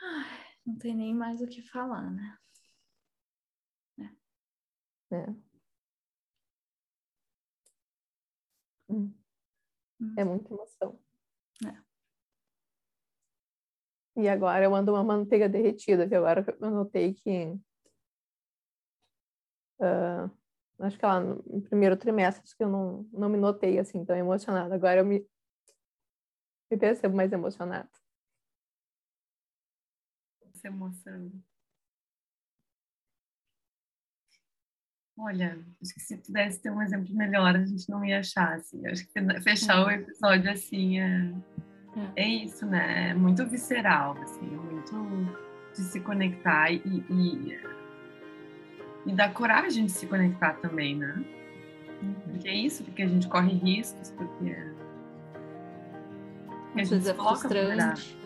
Ai, 0.02 0.44
não 0.66 0.76
tem 0.76 0.94
nem 0.94 1.14
mais 1.14 1.40
o 1.40 1.46
que 1.46 1.62
falar, 1.62 2.10
né? 2.10 2.38
É. 5.10 5.16
É, 5.16 5.34
hum. 8.90 9.14
é 10.18 10.24
muita 10.24 10.52
emoção. 10.52 11.00
É. 11.66 11.87
E 14.18 14.28
agora 14.28 14.64
eu 14.64 14.74
ando 14.74 14.92
uma 14.92 15.04
manteiga 15.04 15.48
derretida, 15.48 16.08
que 16.08 16.14
agora 16.14 16.44
eu 16.60 16.70
notei 16.72 17.14
que. 17.14 17.56
Uh, 19.78 20.28
acho 20.80 20.98
que 20.98 21.06
lá 21.06 21.20
no 21.20 21.62
primeiro 21.62 21.96
trimestre 21.96 22.42
acho 22.42 22.56
que 22.56 22.64
eu 22.64 22.68
não, 22.68 23.04
não 23.12 23.28
me 23.28 23.38
notei 23.38 23.78
assim 23.78 24.04
tão 24.04 24.16
emocionada. 24.16 24.74
Agora 24.74 24.98
eu 24.98 25.06
me, 25.06 25.24
me 26.68 26.76
percebo 26.76 27.14
mais 27.14 27.32
emocionada. 27.32 27.88
Essa 30.52 30.66
emoção. 30.66 31.30
Olha, 35.16 35.64
acho 35.80 35.94
que 35.94 36.00
se 36.00 36.16
pudesse 36.16 36.60
ter 36.60 36.72
um 36.72 36.82
exemplo 36.82 37.14
melhor, 37.14 37.54
a 37.54 37.64
gente 37.64 37.88
não 37.88 38.04
ia 38.04 38.18
achar. 38.18 38.56
Assim. 38.56 38.84
Acho 38.84 39.06
que 39.06 39.40
fechar 39.42 39.80
o 39.80 39.84
uhum. 39.84 39.90
episódio 39.92 40.50
assim 40.50 40.98
é 40.98 41.67
é. 42.16 42.24
é 42.24 42.28
isso, 42.28 42.66
né? 42.66 43.10
É 43.10 43.14
muito 43.14 43.46
visceral, 43.46 44.16
assim, 44.22 44.46
é 44.46 44.56
muito 44.56 45.48
de 45.74 45.82
se 45.82 46.00
conectar 46.00 46.70
e, 46.70 47.04
e, 47.10 47.58
e 49.06 49.12
dar 49.12 49.32
coragem 49.32 49.86
de 49.86 49.92
se 49.92 50.06
conectar 50.06 50.54
também, 50.54 50.96
né? 50.96 51.24
Uhum. 52.02 52.14
Porque 52.30 52.48
é 52.48 52.54
isso, 52.54 52.84
porque 52.84 53.02
a 53.02 53.06
gente 53.06 53.28
corre 53.28 53.54
riscos, 53.54 54.10
porque, 54.10 54.56
porque 56.66 56.80
a 56.80 56.84
gente 56.84 57.04
se 57.04 57.10
é 57.10 57.14
frustrante. 57.14 58.18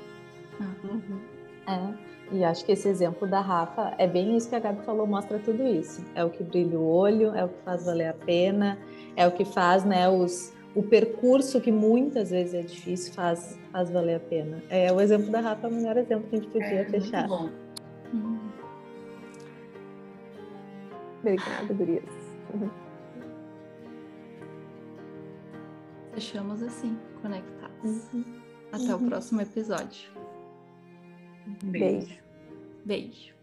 Uhum. 0.61 1.21
É. 1.67 2.13
E 2.33 2.45
acho 2.45 2.65
que 2.65 2.73
esse 2.73 2.89
exemplo 2.89 3.29
da 3.29 3.41
Rafa 3.41 3.95
é 3.99 4.07
bem 4.07 4.37
isso 4.37 4.49
que 4.49 4.55
a 4.55 4.59
Gabi 4.59 4.83
falou, 4.85 5.07
mostra 5.07 5.39
tudo 5.39 5.67
isso. 5.67 6.03
É 6.15 6.25
o 6.25 6.31
que 6.31 6.43
brilha 6.43 6.79
o 6.79 6.87
olho, 6.87 7.35
é 7.35 7.45
o 7.45 7.49
que 7.49 7.63
faz 7.63 7.85
valer 7.85 8.09
a 8.09 8.15
pena, 8.15 8.79
é 9.17 9.27
o 9.27 9.33
que 9.33 9.45
faz, 9.45 9.85
né, 9.85 10.09
os, 10.09 10.55
o 10.75 10.83
percurso 10.83 11.61
que 11.61 11.71
muitas 11.71 12.31
vezes 12.31 12.55
é 12.55 12.63
difícil 12.63 13.13
faz, 13.13 13.59
faz 13.71 13.91
valer 13.91 14.17
a 14.17 14.21
pena. 14.21 14.63
É 14.71 14.91
o 14.93 15.01
exemplo 15.01 15.31
da 15.31 15.41
Rafa, 15.41 15.67
é 15.67 15.71
o 15.71 15.75
melhor 15.75 15.97
exemplo 15.97 16.29
que 16.29 16.37
a 16.37 16.39
gente 16.39 16.51
podia 16.51 16.81
é, 16.81 16.85
fechar. 16.85 17.29
Muito 17.29 17.43
bom. 17.43 17.51
Uhum. 18.15 18.51
Obrigada, 21.21 21.75
Gurias. 21.75 22.05
Fechamos 26.15 26.63
assim, 26.63 26.99
conectados. 27.21 28.13
Uhum. 28.13 28.25
Até 28.73 28.95
uhum. 28.95 29.07
o 29.07 29.09
próximo 29.09 29.41
episódio. 29.41 30.11
Beijo. 31.65 32.19
Beijo. 32.85 33.35